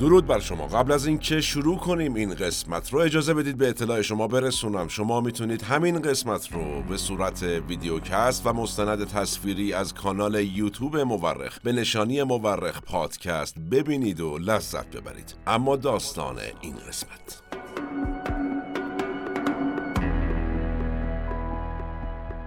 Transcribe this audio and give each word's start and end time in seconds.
درود 0.00 0.26
بر 0.26 0.40
شما. 0.40 0.66
قبل 0.66 0.92
از 0.92 1.06
اینکه 1.06 1.40
شروع 1.40 1.78
کنیم 1.78 2.14
این 2.14 2.34
قسمت 2.34 2.92
رو 2.92 2.98
اجازه 2.98 3.34
بدید 3.34 3.58
به 3.58 3.68
اطلاع 3.68 4.02
شما 4.02 4.28
برسونم. 4.28 4.88
شما 4.88 5.20
می‌تونید 5.20 5.62
همین 5.62 6.02
قسمت 6.02 6.52
رو 6.52 6.82
به 6.82 6.96
صورت 6.96 7.42
ویدیوکست 7.42 8.46
و 8.46 8.52
مستند 8.52 9.04
تصویری 9.04 9.72
از 9.72 9.94
کانال 9.94 10.34
یوتیوب 10.34 10.96
مورخ 10.96 11.58
به 11.60 11.72
نشانی 11.72 12.22
مورخ 12.22 12.80
پادکست 12.82 13.58
ببینید 13.58 14.20
و 14.20 14.38
لذت 14.38 14.86
ببرید. 14.96 15.34
اما 15.46 15.76
داستان 15.76 16.36
این 16.60 16.74
قسمت. 16.88 17.42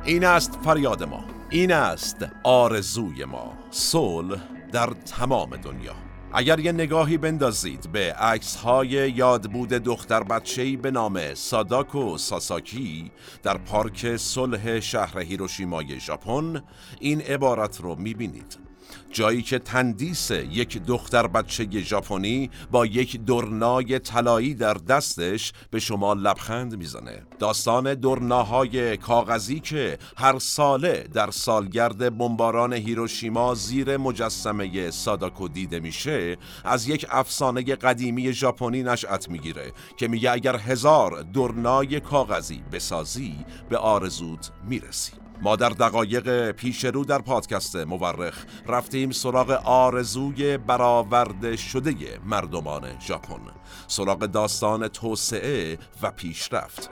این 0.05 0.25
است 0.25 0.59
فریاد 0.63 1.03
ما. 1.03 1.23
این 1.49 1.71
است 1.71 2.25
آرزوی 2.43 3.25
ما. 3.25 3.53
صلح 3.71 4.39
در 4.71 4.89
تمام 5.05 5.55
دنیا. 5.55 6.08
اگر 6.33 6.59
یه 6.59 6.71
نگاهی 6.71 7.17
بندازید 7.17 7.91
به 7.91 8.13
عکس 8.13 8.55
های 8.55 8.87
یادبود 8.87 9.69
دختر 9.69 10.23
بچه‌ای 10.23 10.77
به 10.77 10.91
نام 10.91 11.33
ساداکو 11.33 12.17
ساساکی 12.17 13.11
در 13.43 13.57
پارک 13.57 14.17
صلح 14.17 14.79
شهر 14.79 15.19
هیروشیمای 15.19 15.99
ژاپن 15.99 16.63
این 16.99 17.21
عبارت 17.21 17.81
رو 17.81 17.95
می‌بینید. 17.95 18.68
جایی 19.11 19.41
که 19.41 19.59
تندیس 19.59 20.31
یک 20.31 20.85
دختر 20.85 21.27
بچه 21.27 21.67
ژاپنی 21.71 22.49
با 22.71 22.85
یک 22.85 23.25
درنای 23.25 23.99
طلایی 23.99 24.53
در 24.53 24.73
دستش 24.73 25.53
به 25.71 25.79
شما 25.79 26.13
لبخند 26.13 26.77
می‌زنه. 26.77 27.23
داستان 27.39 27.93
درناهای 27.93 28.97
کاغذی 28.97 29.59
که 29.59 29.97
هر 30.17 30.39
ساله 30.39 31.07
در 31.13 31.31
سالگرد 31.31 32.17
بمباران 32.17 32.73
هیروشیما 32.73 33.55
زیر 33.55 33.97
مجسمه 33.97 34.91
ساداکو 34.91 35.47
دیده 35.47 35.79
میشه 35.79 36.37
از 36.63 36.87
یک 36.87 37.05
افسانه 37.09 37.61
قدیمی 37.61 38.33
ژاپنی 38.33 38.83
نشأت 38.83 39.29
می‌گیره 39.29 39.71
که 39.97 40.07
میگه 40.07 40.31
اگر 40.31 40.55
هزار 40.55 41.21
درنای 41.33 41.99
کاغذی 41.99 42.63
بسازی 42.71 43.35
به 43.69 43.77
آرزوت 43.77 44.51
می‌رسی 44.69 45.28
ما 45.41 45.55
در 45.55 45.69
دقایق 45.69 46.51
پیش 46.51 46.85
رو 46.85 47.05
در 47.05 47.19
پادکست 47.19 47.75
مورخ 47.75 48.45
رفتیم 48.67 49.11
سراغ 49.11 49.51
آرزوی 49.65 50.57
برآورده 50.57 51.57
شده 51.57 51.95
مردمان 52.25 52.99
ژاپن 52.99 53.39
سراغ 53.87 54.19
داستان 54.19 54.87
توسعه 54.87 55.77
و 56.01 56.11
پیشرفت. 56.11 56.89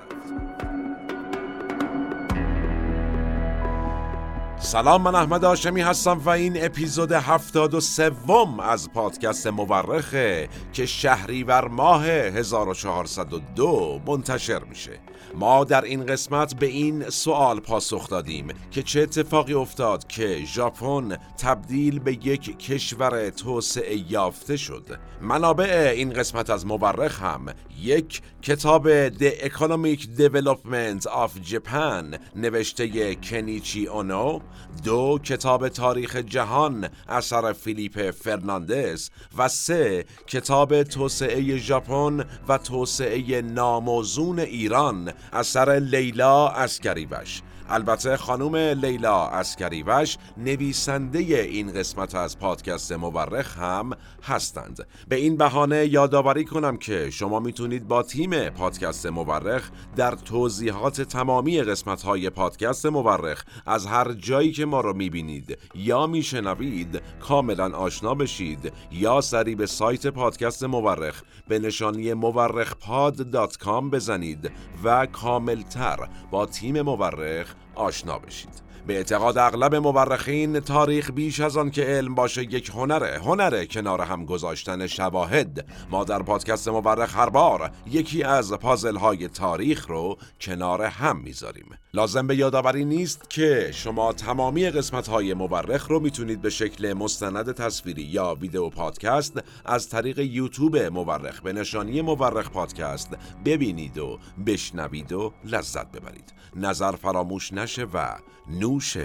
سلام 4.59 5.01
من 5.01 5.15
احمد 5.15 5.45
آشمی 5.45 5.81
هستم 5.81 6.21
و 6.25 6.29
این 6.29 6.65
اپیزود 6.65 7.11
هفتاد 7.11 7.73
و 7.73 7.79
سوم 7.79 8.59
از 8.59 8.91
پادکست 8.91 9.47
مورخه 9.47 10.49
که 10.73 10.85
شهریور 10.85 11.67
ماه 11.67 12.05
1402 12.05 14.01
منتشر 14.07 14.63
میشه. 14.63 14.99
ما 15.35 15.63
در 15.63 15.81
این 15.81 16.05
قسمت 16.05 16.55
به 16.55 16.65
این 16.65 17.09
سوال 17.09 17.59
پاسخ 17.59 18.09
دادیم 18.09 18.47
که 18.71 18.83
چه 18.83 19.01
اتفاقی 19.01 19.53
افتاد 19.53 20.07
که 20.07 20.45
ژاپن 20.45 21.17
تبدیل 21.37 21.99
به 21.99 22.13
یک 22.13 22.59
کشور 22.59 23.29
توسعه 23.29 24.11
یافته 24.11 24.57
شد. 24.57 24.99
منابع 25.21 25.93
این 25.95 26.13
قسمت 26.13 26.49
از 26.49 26.65
مورخ 26.65 27.21
هم 27.21 27.45
یک 27.81 28.21
کتاب 28.41 29.09
The 29.09 29.31
Economic 29.43 29.99
Development 30.17 31.03
of 31.05 31.51
Japan 31.51 32.19
نوشته 32.35 33.15
کنیچی 33.15 33.87
اونو 33.87 34.39
دو 34.83 35.19
کتاب 35.23 35.69
تاریخ 35.69 36.15
جهان 36.15 36.89
اثر 37.07 37.53
فیلیپ 37.53 38.11
فرناندز 38.11 39.09
و 39.37 39.47
سه 39.47 40.05
کتاب 40.27 40.83
توسعه 40.83 41.57
ژاپن 41.57 42.25
و 42.47 42.57
توسعه 42.57 43.41
ناموزون 43.41 44.39
ایران 44.39 45.13
اثر 45.33 45.79
لیلا 45.79 46.47
اسکریوش 46.47 47.41
البته 47.69 48.17
خانم 48.17 48.55
لیلا 48.55 49.27
اسکریوش 49.27 50.17
نویسنده 50.37 51.19
این 51.19 51.73
قسمت 51.73 52.15
از 52.15 52.39
پادکست 52.39 52.91
مورخ 52.91 53.57
هم 53.57 53.89
هستند. 54.23 54.87
به 55.07 55.15
این 55.15 55.37
بهانه 55.37 55.85
یادآوری 55.85 56.45
کنم 56.45 56.77
که 56.77 57.09
شما 57.09 57.39
می‌تونید 57.39 57.87
با 57.87 58.03
تیم 58.03 58.49
پادکست 58.49 59.05
مورخ 59.05 59.69
در 59.95 60.15
توضیحات 60.15 61.01
تمامی 61.01 61.61
قسمت 61.61 62.01
های 62.01 62.29
پادکست 62.29 62.85
مورخ 62.85 63.43
از 63.65 63.85
هر 63.85 64.13
جایی 64.13 64.51
که 64.51 64.65
ما 64.65 64.81
رو 64.81 64.93
می‌بینید 64.93 65.57
یا 65.75 66.07
میشنوید 66.07 67.01
کاملا 67.19 67.77
آشنا 67.77 68.15
بشید 68.15 68.73
یا 68.91 69.21
سری 69.21 69.55
به 69.55 69.65
سایت 69.65 70.07
پادکست 70.07 70.63
مورخ 70.63 71.21
به 71.47 71.59
نشانی 71.59 72.13
مورخپاد.com 72.13 73.91
بزنید 73.91 74.51
و 74.83 75.05
کاملتر 75.05 76.09
با 76.31 76.45
تیم 76.45 76.81
مورخ 76.81 77.55
آشنا 77.75 78.19
بشید. 78.19 78.66
به 78.87 78.97
اعتقاد 78.97 79.37
اغلب 79.37 79.75
مورخین 79.75 80.59
تاریخ 80.59 81.11
بیش 81.11 81.39
از 81.39 81.57
آن 81.57 81.71
که 81.71 81.83
علم 81.83 82.15
باشه 82.15 82.43
یک 82.43 82.69
هنره 82.69 83.19
هنره 83.19 83.65
کنار 83.65 84.01
هم 84.01 84.25
گذاشتن 84.25 84.87
شواهد. 84.87 85.65
ما 85.89 86.03
در 86.03 86.23
پادکست 86.23 86.67
مورخ 86.67 87.15
هر 87.15 87.29
بار 87.29 87.71
یکی 87.87 88.23
از 88.23 88.53
پازل 88.53 88.95
های 88.95 89.27
تاریخ 89.27 89.87
رو 89.87 90.17
کنار 90.41 90.81
هم 90.81 91.17
می‌ذاریم. 91.17 91.69
لازم 91.93 92.27
به 92.27 92.35
یادآوری 92.35 92.85
نیست 92.85 93.29
که 93.29 93.71
شما 93.73 94.13
تمامی 94.13 94.69
قسمت 94.69 95.07
های 95.07 95.33
مورخ 95.33 95.87
رو 95.87 95.99
می‌تونید 95.99 96.41
به 96.41 96.49
شکل 96.49 96.93
مستند 96.93 97.51
تصویری 97.51 98.03
یا 98.03 98.37
ویدیو 98.41 98.69
پادکست 98.69 99.43
از 99.65 99.89
طریق 99.89 100.19
یوتیوب 100.19 100.77
مورخ 100.77 101.41
به 101.41 101.53
نشانی 101.53 102.01
مورخ 102.01 102.49
پادکست 102.49 103.09
ببینید 103.45 103.97
و 103.97 104.19
بشنوید 104.45 105.11
و 105.11 105.33
لذت 105.45 105.91
ببرید. 105.91 106.33
نظر 106.55 106.91
فراموش 106.91 107.53
نشه 107.53 107.83
و 107.93 108.15
نوش 108.49 108.97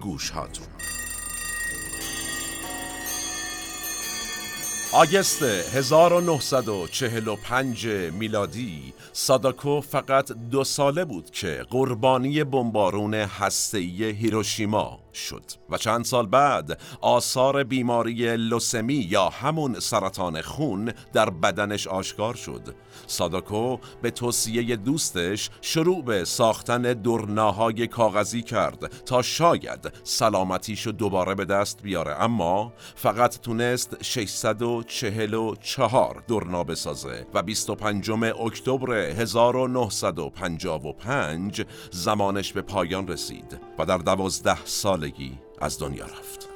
گوش 0.00 0.30
هاتون 0.30 0.66
آگست 4.92 5.42
1945 5.42 7.86
میلادی 8.12 8.94
ساداکو 9.12 9.80
فقط 9.80 10.32
دو 10.32 10.64
ساله 10.64 11.04
بود 11.04 11.30
که 11.30 11.66
قربانی 11.70 12.44
بمبارون 12.44 13.14
هسته‌ای 13.14 14.04
هیروشیما 14.04 15.05
شد 15.16 15.42
و 15.70 15.78
چند 15.78 16.04
سال 16.04 16.26
بعد 16.26 16.80
آثار 17.00 17.64
بیماری 17.64 18.36
لوسمی 18.36 18.94
یا 18.94 19.28
همون 19.28 19.80
سرطان 19.80 20.42
خون 20.42 20.92
در 21.12 21.30
بدنش 21.30 21.86
آشکار 21.86 22.34
شد. 22.34 22.74
ساداکو 23.06 23.76
به 24.02 24.10
توصیه 24.10 24.76
دوستش 24.76 25.50
شروع 25.60 26.04
به 26.04 26.24
ساختن 26.24 26.82
درناهای 26.82 27.86
کاغذی 27.86 28.42
کرد 28.42 29.04
تا 29.04 29.22
شاید 29.22 29.92
سلامتیشو 30.04 30.90
دوباره 30.90 31.34
به 31.34 31.44
دست 31.44 31.82
بیاره 31.82 32.22
اما 32.22 32.72
فقط 32.94 33.40
تونست 33.40 34.02
644 34.02 36.22
درنا 36.28 36.64
بسازه 36.64 37.26
و 37.34 37.42
25 37.42 38.10
اکتبر 38.40 38.92
1955 38.92 41.64
زمانش 41.90 42.52
به 42.52 42.62
پایان 42.62 43.08
رسید 43.08 43.60
و 43.78 43.86
در 43.86 43.98
دوازده 43.98 44.64
سالگی 45.06 45.38
از 45.60 45.78
دنیا 45.78 46.04
رفت. 46.04 46.48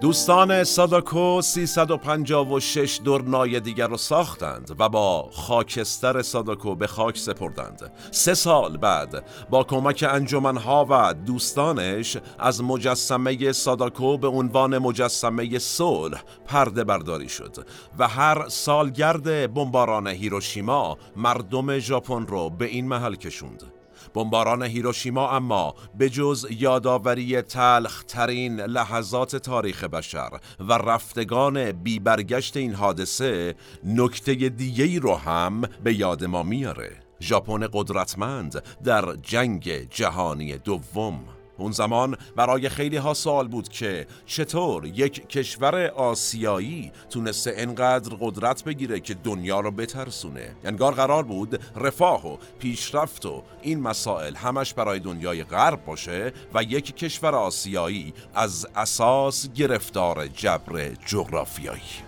دوستان 0.00 0.64
ساداکو 0.64 1.42
356 1.42 3.00
درنای 3.04 3.60
دیگر 3.60 3.86
رو 3.88 3.96
ساختند 3.96 4.76
و 4.78 4.88
با 4.88 5.30
خاکستر 5.32 6.22
ساداکو 6.22 6.74
به 6.74 6.86
خاک 6.86 7.18
سپردند. 7.18 7.92
سه 8.10 8.34
سال 8.34 8.76
بعد 8.76 9.24
با 9.50 9.64
کمک 9.64 10.04
انجمنها 10.08 10.86
و 10.90 11.14
دوستانش 11.14 12.16
از 12.38 12.62
مجسمه 12.62 13.52
ساداکو 13.52 14.18
به 14.18 14.28
عنوان 14.28 14.78
مجسمه 14.78 15.58
صلح 15.58 16.22
پرده 16.46 16.84
برداری 16.84 17.28
شد 17.28 17.56
و 17.98 18.08
هر 18.08 18.48
سالگرد 18.48 19.54
بمباران 19.54 20.06
هیروشیما 20.06 20.98
مردم 21.16 21.78
ژاپن 21.78 22.26
رو 22.26 22.50
به 22.50 22.64
این 22.64 22.88
محل 22.88 23.14
کشوند. 23.14 23.75
بمباران 24.16 24.62
هیروشیما 24.62 25.30
اما 25.30 25.74
به 25.98 26.10
جز 26.10 26.46
یادآوری 26.50 27.42
تلخ 27.42 28.04
ترین 28.04 28.60
لحظات 28.60 29.36
تاریخ 29.36 29.84
بشر 29.84 30.30
و 30.60 30.72
رفتگان 30.72 31.72
بی 31.72 31.98
برگشت 31.98 32.56
این 32.56 32.74
حادثه 32.74 33.54
نکته 33.84 34.34
دیگه 34.34 34.84
ای 34.84 34.98
رو 34.98 35.14
هم 35.14 35.60
به 35.60 35.94
یاد 35.94 36.24
ما 36.24 36.42
میاره. 36.42 36.90
ژاپن 37.20 37.66
قدرتمند 37.72 38.62
در 38.84 39.16
جنگ 39.16 39.88
جهانی 39.90 40.58
دوم. 40.58 41.35
اون 41.58 41.72
زمان 41.72 42.16
برای 42.36 42.68
خیلی 42.68 42.96
ها 42.96 43.14
سوال 43.14 43.48
بود 43.48 43.68
که 43.68 44.06
چطور 44.26 44.86
یک 44.86 45.28
کشور 45.28 45.86
آسیایی 45.86 46.92
تونسته 47.10 47.52
انقدر 47.56 48.16
قدرت 48.20 48.64
بگیره 48.64 49.00
که 49.00 49.14
دنیا 49.14 49.60
رو 49.60 49.70
بترسونه؟ 49.70 50.56
انگار 50.64 50.92
قرار 50.94 51.22
بود 51.22 51.60
رفاه 51.76 52.26
و 52.32 52.36
پیشرفت 52.58 53.26
و 53.26 53.42
این 53.62 53.80
مسائل 53.80 54.34
همش 54.34 54.74
برای 54.74 54.98
دنیای 54.98 55.44
غرب 55.44 55.84
باشه 55.84 56.32
و 56.54 56.62
یک 56.62 56.96
کشور 56.96 57.34
آسیایی 57.34 58.14
از 58.34 58.66
اساس 58.76 59.48
گرفتار 59.52 60.26
جبر 60.26 60.88
جغرافیایی. 61.06 62.06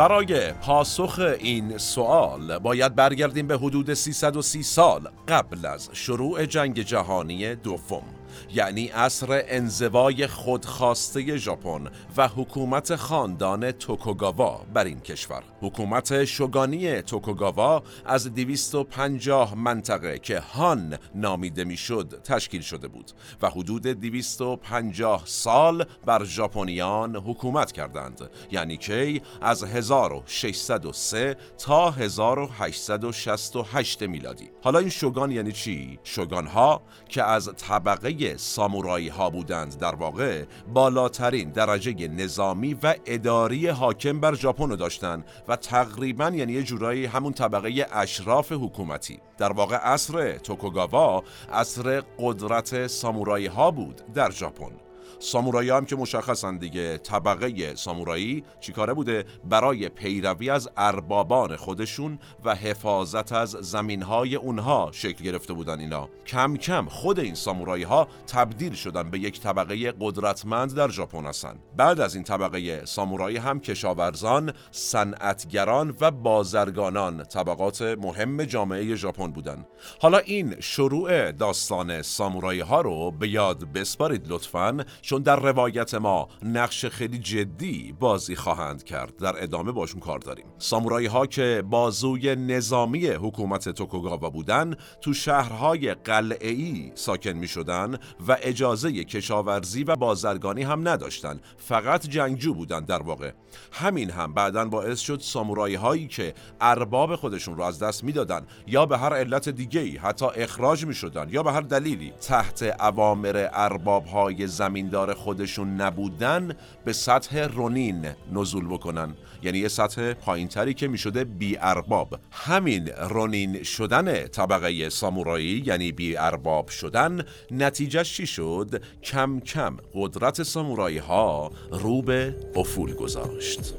برای 0.00 0.52
پاسخ 0.52 1.18
این 1.38 1.78
سوال 1.78 2.58
باید 2.58 2.94
برگردیم 2.94 3.46
به 3.46 3.56
حدود 3.56 3.94
330 3.94 4.62
سال 4.62 5.08
قبل 5.28 5.66
از 5.66 5.90
شروع 5.92 6.46
جنگ 6.46 6.82
جهانی 6.82 7.54
دوم. 7.54 8.19
یعنی 8.54 8.86
عصر 8.86 9.42
انزوای 9.48 10.26
خودخواسته 10.26 11.36
ژاپن 11.36 11.86
و 12.16 12.28
حکومت 12.28 12.96
خاندان 12.96 13.72
توکوگاوا 13.72 14.60
بر 14.74 14.84
این 14.84 15.00
کشور. 15.00 15.42
حکومت 15.60 16.24
شوگانی 16.24 17.02
توکوگاوا 17.02 17.82
از 18.06 18.34
250 18.34 19.54
منطقه 19.54 20.18
که 20.18 20.40
هان 20.40 20.98
نامیده 21.14 21.64
می‌شد 21.64 22.20
تشکیل 22.24 22.60
شده 22.60 22.88
بود 22.88 23.12
و 23.42 23.50
حدود 23.50 23.82
250 23.82 25.22
سال 25.24 25.84
بر 26.06 26.24
ژاپنیان 26.24 27.16
حکومت 27.16 27.72
کردند. 27.72 28.30
یعنی 28.50 28.76
که 28.76 29.20
از 29.40 29.64
1603 29.64 31.36
تا 31.58 31.90
1868 31.90 34.02
میلادی. 34.02 34.50
حالا 34.62 34.78
این 34.78 34.88
شوگان 34.88 35.30
یعنی 35.30 35.52
چی؟ 35.52 35.98
شوگان 36.04 36.46
ها 36.46 36.82
که 37.08 37.22
از 37.22 37.50
طبقه 37.56 38.19
سامورایی 38.36 39.08
ها 39.08 39.30
بودند 39.30 39.78
در 39.78 39.94
واقع 39.94 40.44
بالاترین 40.74 41.50
درجه 41.50 42.08
نظامی 42.08 42.74
و 42.82 42.94
اداری 43.06 43.68
حاکم 43.68 44.20
بر 44.20 44.34
ژاپن 44.34 44.68
داشتند 44.68 45.24
و 45.48 45.56
تقریبا 45.56 46.32
یعنی 46.34 46.52
یه 46.52 46.62
جورایی 46.62 47.06
همون 47.06 47.32
طبقه 47.32 47.86
اشراف 47.92 48.52
حکومتی. 48.52 49.20
در 49.38 49.52
واقع 49.52 49.76
عصر 49.76 50.38
توکوگاوا 50.38 51.22
عصر 51.52 52.02
قدرت 52.18 52.86
سامورایی 52.86 53.46
ها 53.46 53.70
بود 53.70 54.02
در 54.14 54.30
ژاپن. 54.30 54.89
سامورایی 55.22 55.70
هم 55.70 55.84
که 55.84 55.96
مشخصن 55.96 56.56
دیگه. 56.56 56.98
طبقه 56.98 57.74
سامورایی 57.74 58.44
چیکاره 58.60 58.94
بوده؟ 58.94 59.24
برای 59.44 59.88
پیروی 59.88 60.50
از 60.50 60.70
اربابان 60.76 61.56
خودشون 61.56 62.18
و 62.44 62.54
حفاظت 62.54 63.32
از 63.32 63.50
زمینهای 63.50 64.36
اونها 64.36 64.90
شکل 64.92 65.24
گرفته 65.24 65.52
بودن 65.52 65.80
اینا. 65.80 66.08
کم 66.26 66.56
کم 66.56 66.86
خود 66.88 67.20
این 67.20 67.34
سامورایی 67.34 67.82
ها 67.82 68.08
تبدیل 68.26 68.72
شدن 68.72 69.10
به 69.10 69.18
یک 69.18 69.40
طبقه 69.40 69.92
قدرتمند 70.00 70.74
در 70.74 70.88
ژاپن 70.88 71.26
هستن. 71.26 71.58
بعد 71.76 72.00
از 72.00 72.14
این 72.14 72.24
طبقه 72.24 72.84
سامورایی 72.84 73.36
هم 73.36 73.60
کشاورزان 73.60 74.52
صنعتگران 74.70 75.96
و 76.00 76.10
بازرگانان 76.10 77.24
طبقات 77.24 77.82
مهم 77.82 78.44
جامعه 78.44 78.94
ژاپن 78.94 79.26
بودن. 79.26 79.66
حالا 80.00 80.18
این 80.18 80.60
شروع 80.60 81.32
داستان 81.32 82.02
سامورایی 82.02 82.60
ها 82.60 82.80
رو 82.80 83.10
به 83.10 83.28
یاد 83.28 83.72
بسپارید 83.72 84.24
لطفاً. 84.28 84.84
چون 85.10 85.22
در 85.22 85.36
روایت 85.36 85.94
ما 85.94 86.28
نقش 86.42 86.86
خیلی 86.86 87.18
جدی 87.18 87.94
بازی 88.00 88.36
خواهند 88.36 88.84
کرد 88.84 89.16
در 89.16 89.42
ادامه 89.42 89.72
باشون 89.72 90.00
کار 90.00 90.18
داریم. 90.18 90.44
سامورایی 90.58 91.06
ها 91.06 91.26
که 91.26 91.64
بازوی 91.70 92.36
نظامی 92.36 93.06
حکومت 93.06 93.68
توکوگاوا 93.68 94.30
بودن 94.30 94.74
تو 95.00 95.12
شهرهای 95.12 95.94
قلعه‌ای 95.94 96.92
ساکن 96.94 97.30
می 97.30 97.48
شدن 97.48 97.98
و 98.28 98.36
اجازه 98.42 99.04
کشاورزی 99.04 99.84
و 99.84 99.96
بازرگانی 99.96 100.62
هم 100.62 100.88
نداشتن. 100.88 101.40
فقط 101.56 102.08
جنگجو 102.08 102.54
بودن 102.54 102.84
در 102.84 103.02
واقع. 103.02 103.32
همین 103.72 104.10
هم 104.10 104.34
بعدا 104.34 104.64
باعث 104.64 105.00
شد 105.00 105.20
سامورایی 105.20 105.74
هایی 105.74 106.08
که 106.08 106.34
ارباب 106.60 107.16
خودشون 107.16 107.56
رو 107.56 107.62
از 107.62 107.78
دست 107.78 108.04
می‌دادن 108.04 108.46
یا 108.66 108.86
به 108.86 108.98
هر 108.98 109.14
علت 109.14 109.48
دیگه 109.48 109.80
ای 109.80 109.96
حتی 109.96 110.26
اخراج 110.36 110.86
می 110.86 110.94
شدن 110.94 111.28
یا 111.30 111.42
به 111.42 111.52
هر 111.52 111.60
دلیلی 111.60 112.12
تحت 112.20 112.62
اوامر 112.80 113.48
ارباب 113.52 114.06
های 114.06 114.46
زمیندار 114.46 114.99
خودشون 115.06 115.80
نبودن 115.80 116.56
به 116.84 116.92
سطح 116.92 117.38
رونین 117.38 118.06
نزول 118.32 118.68
بکنن. 118.68 119.14
یعنی 119.42 119.58
یه 119.58 119.68
سطح 119.68 120.12
پایینتری 120.12 120.74
که 120.74 120.88
می‌شده 120.88 121.24
بی 121.24 121.56
ارباب 121.60 122.18
همین 122.30 122.88
رونین 122.88 123.62
شدن 123.62 124.26
طبقه 124.26 124.88
سامورایی 124.88 125.62
یعنی 125.66 125.92
بی 125.92 126.16
ارباب 126.16 126.68
شدن 126.68 127.24
نتیجهش 127.50 128.16
چی 128.16 128.26
شد؟ 128.26 128.82
کم 129.02 129.40
کم 129.40 129.76
قدرت 129.94 130.42
سامورایی 130.42 130.98
ها 130.98 131.50
رو 131.70 132.02
به 132.02 132.36
افول 132.56 132.94
گذاشت. 132.94 133.74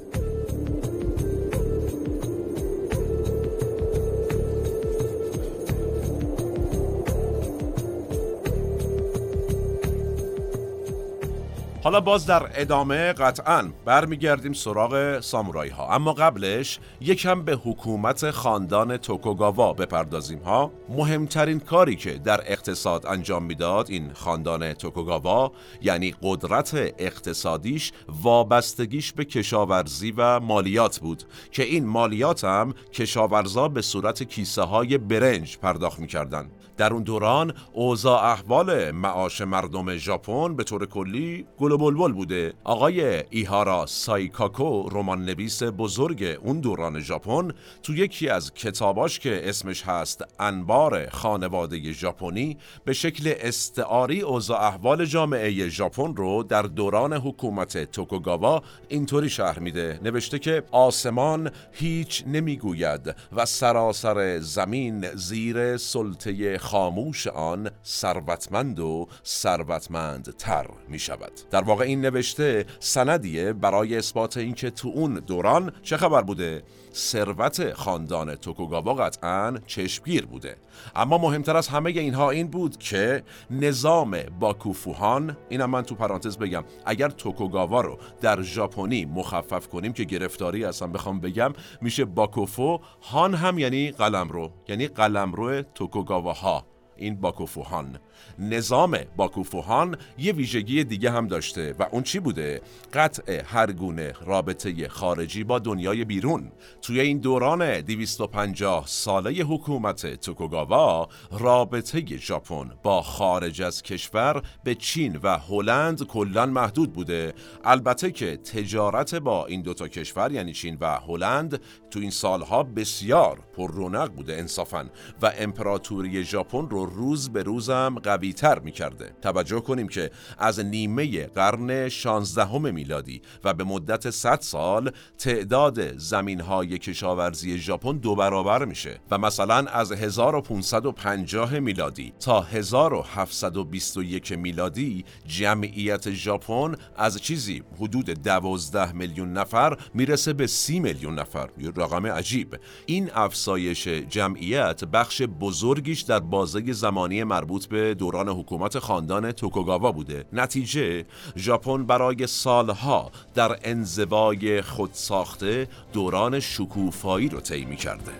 حالا 11.83 11.99
باز 11.99 12.25
در 12.25 12.49
ادامه 12.55 13.13
قطعا 13.13 13.71
برمیگردیم 13.85 14.53
سراغ 14.53 15.19
سامورایی 15.19 15.71
ها 15.71 15.95
اما 15.95 16.13
قبلش 16.13 16.79
یکم 17.01 17.43
به 17.43 17.55
حکومت 17.55 18.31
خاندان 18.31 18.97
توکوگاوا 18.97 19.73
بپردازیم 19.73 20.39
ها. 20.39 20.71
مهمترین 20.89 21.59
کاری 21.59 21.95
که 21.95 22.13
در 22.13 22.41
اقتصاد 22.45 23.05
انجام 23.05 23.43
می‌داد 23.43 23.89
این 23.89 24.13
خاندان 24.13 24.73
توکوگاوا 24.73 25.51
یعنی 25.81 26.15
قدرت 26.21 26.93
اقتصادیش 26.97 27.91
وابستگیش 28.23 29.13
به 29.13 29.25
کشاورزی 29.25 30.13
و 30.17 30.39
مالیات 30.39 30.99
بود 30.99 31.23
که 31.51 31.63
این 31.63 31.85
مالیات 31.85 32.43
هم 32.43 32.73
کشاورزا 32.93 33.67
به 33.67 33.81
صورت 33.81 34.23
کیسه 34.23 34.61
های 34.61 34.97
برنج 34.97 35.57
پرداخت 35.57 35.99
می‌کردن 35.99 36.49
در 36.77 36.93
اون 36.93 37.03
دوران 37.03 37.53
اوضاع 37.73 38.23
احوال 38.23 38.91
معاش 38.91 39.41
مردم 39.41 39.97
ژاپن 39.97 40.55
به 40.55 40.63
طور 40.63 40.85
کلی 40.85 41.45
گل 41.71 41.75
و 41.75 41.91
بلبل 41.91 42.11
بوده. 42.11 42.53
آقای 42.63 43.23
ایهارا 43.29 43.85
سایکاکو 43.85 44.89
رمان 44.89 45.25
نویس 45.25 45.63
بزرگ 45.63 46.37
اون 46.43 46.59
دوران 46.59 46.99
ژاپن 46.99 47.51
تو 47.83 47.95
یکی 47.95 48.29
از 48.29 48.53
کتاباش 48.53 49.19
که 49.19 49.49
اسمش 49.49 49.83
هست 49.83 50.23
انبار 50.39 51.09
خانواده 51.09 51.91
ژاپنی 51.91 52.57
به 52.85 52.93
شکل 52.93 53.33
استعاری 53.39 54.21
اوضاع 54.21 54.61
احوال 54.61 55.05
جامعه 55.05 55.69
ژاپن 55.69 56.15
رو 56.15 56.43
در 56.43 56.61
دوران 56.61 57.13
حکومت 57.13 57.91
توکوگاوا 57.91 58.61
اینطوری 58.87 59.29
شهر 59.29 59.59
میده. 59.59 59.99
نوشته 60.03 60.39
که 60.39 60.63
آسمان 60.71 61.51
هیچ 61.71 62.23
نمی‌گوید 62.27 63.15
و 63.35 63.45
سراسر 63.45 64.39
زمین 64.39 65.15
زیر 65.15 65.77
سلطه 65.77 66.57
خاموش 66.57 67.27
آن 67.27 67.69
ثروتمند 67.85 68.79
و 68.79 69.07
ثروتمند 69.25 70.35
تر 70.37 70.67
می 70.87 70.99
شود 70.99 71.31
واقع 71.61 71.85
این 71.85 72.01
نوشته 72.01 72.65
سندیه 72.79 73.53
برای 73.53 73.97
اثبات 73.97 74.37
اینکه 74.37 74.69
تو 74.69 74.87
اون 74.87 75.13
دوران 75.13 75.71
چه 75.83 75.97
خبر 75.97 76.21
بوده؟ 76.21 76.63
ثروت 76.93 77.73
خاندان 77.73 78.35
توکوگاوا 78.35 78.93
قطعا 78.93 79.57
چشمگیر 79.67 80.25
بوده. 80.25 80.55
اما 80.95 81.17
مهمتر 81.17 81.57
از 81.57 81.67
همه 81.67 81.89
اینها 81.89 82.29
این 82.29 82.47
بود 82.47 82.77
که 82.77 83.23
نظام 83.51 84.17
باکوفوهان 84.39 85.37
اینم 85.49 85.69
من 85.69 85.81
تو 85.81 85.95
پرانتز 85.95 86.37
بگم 86.37 86.63
اگر 86.85 87.09
توکوگاوا 87.09 87.81
رو 87.81 87.97
در 88.21 88.41
ژاپنی 88.41 89.05
مخفف 89.05 89.67
کنیم 89.67 89.93
که 89.93 90.03
گرفتاری 90.03 90.65
اصلا 90.65 90.87
بخوام 90.87 91.19
بگم 91.19 91.53
میشه 91.81 92.05
باکوفو 92.05 92.79
هان 93.01 93.33
هم 93.33 93.59
یعنی 93.59 93.91
قلمرو 93.91 94.51
یعنی 94.67 94.87
قلمرو 94.87 95.61
توکوگاوا 95.61 96.33
ها 96.33 96.65
این 96.95 97.15
باکوفوهان. 97.15 97.99
نظام 98.39 98.97
باکوفوهان 99.15 99.97
یه 100.17 100.33
ویژگی 100.33 100.83
دیگه 100.83 101.11
هم 101.11 101.27
داشته 101.27 101.75
و 101.79 101.85
اون 101.91 102.03
چی 102.03 102.19
بوده؟ 102.19 102.61
قطع 102.93 103.41
هر 103.45 103.71
گونه 103.71 104.13
رابطه 104.25 104.87
خارجی 104.87 105.43
با 105.43 105.59
دنیای 105.59 106.05
بیرون 106.05 106.51
توی 106.81 106.99
این 106.99 107.17
دوران 107.17 107.81
250 107.81 108.83
ساله 108.87 109.31
حکومت 109.31 110.15
توکوگاوا 110.15 111.07
رابطه 111.31 112.17
ژاپن 112.17 112.71
با 112.83 113.01
خارج 113.01 113.61
از 113.61 113.83
کشور 113.83 114.41
به 114.63 114.75
چین 114.75 115.19
و 115.23 115.37
هلند 115.37 116.07
کلا 116.07 116.45
محدود 116.45 116.93
بوده 116.93 117.33
البته 117.63 118.11
که 118.11 118.37
تجارت 118.37 119.15
با 119.15 119.45
این 119.45 119.61
دوتا 119.61 119.87
کشور 119.87 120.31
یعنی 120.31 120.53
چین 120.53 120.77
و 120.81 120.99
هلند 120.99 121.61
تو 121.91 121.99
این 121.99 122.11
سالها 122.11 122.63
بسیار 122.63 123.39
پر 123.53 123.71
رونق 123.71 124.11
بوده 124.11 124.33
انصافا 124.33 124.89
و 125.21 125.31
امپراتوری 125.37 126.23
ژاپن 126.23 126.69
رو 126.69 126.85
روز 126.85 127.29
به 127.29 127.43
روزم 127.43 127.95
قوی 128.11 128.33
تر 128.33 128.59
می 128.59 128.71
کرده. 128.71 129.13
توجه 129.21 129.59
کنیم 129.59 129.87
که 129.87 130.11
از 130.37 130.59
نیمه 130.59 131.27
قرن 131.27 131.89
16 131.89 132.57
میلادی 132.57 133.21
و 133.43 133.53
به 133.53 133.63
مدت 133.63 134.09
100 134.09 134.39
سال 134.41 134.91
تعداد 135.17 135.97
زمین 135.97 136.41
های 136.41 136.77
کشاورزی 136.77 137.57
ژاپن 137.57 137.97
دو 137.97 138.15
برابر 138.15 138.65
میشه 138.65 138.99
و 139.11 139.17
مثلا 139.17 139.55
از 139.55 139.91
1550 139.91 141.59
میلادی 141.59 142.13
تا 142.19 142.41
1721 142.41 144.31
میلادی 144.31 145.05
جمعیت 145.27 146.11
ژاپن 146.11 146.75
از 146.97 147.21
چیزی 147.21 147.63
حدود 147.79 148.05
12 148.05 148.91
میلیون 148.91 149.33
نفر 149.33 149.77
می‌رسه 149.93 150.33
به 150.33 150.47
30 150.47 150.79
میلیون 150.79 151.19
نفر 151.19 151.49
یه 151.57 151.69
رقم 151.75 152.07
عجیب 152.07 152.59
این 152.85 153.11
افزایش 153.13 153.87
جمعیت 153.87 154.85
بخش 154.85 155.21
بزرگیش 155.21 156.01
در 156.01 156.19
بازه 156.19 156.73
زمانی 156.73 157.23
مربوط 157.23 157.65
به 157.65 157.90
دوران 157.93 158.29
حکومت 158.29 158.79
خاندان 158.79 159.31
توکوگاوا 159.31 159.91
بوده 159.91 160.25
نتیجه 160.33 161.05
ژاپن 161.37 161.85
برای 161.85 162.27
سالها 162.27 163.11
در 163.35 163.59
انزوای 163.63 164.61
خودساخته 164.61 165.67
دوران 165.93 166.39
شکوفایی 166.39 167.29
رو 167.29 167.39
طی 167.39 167.75
کرده 167.75 168.11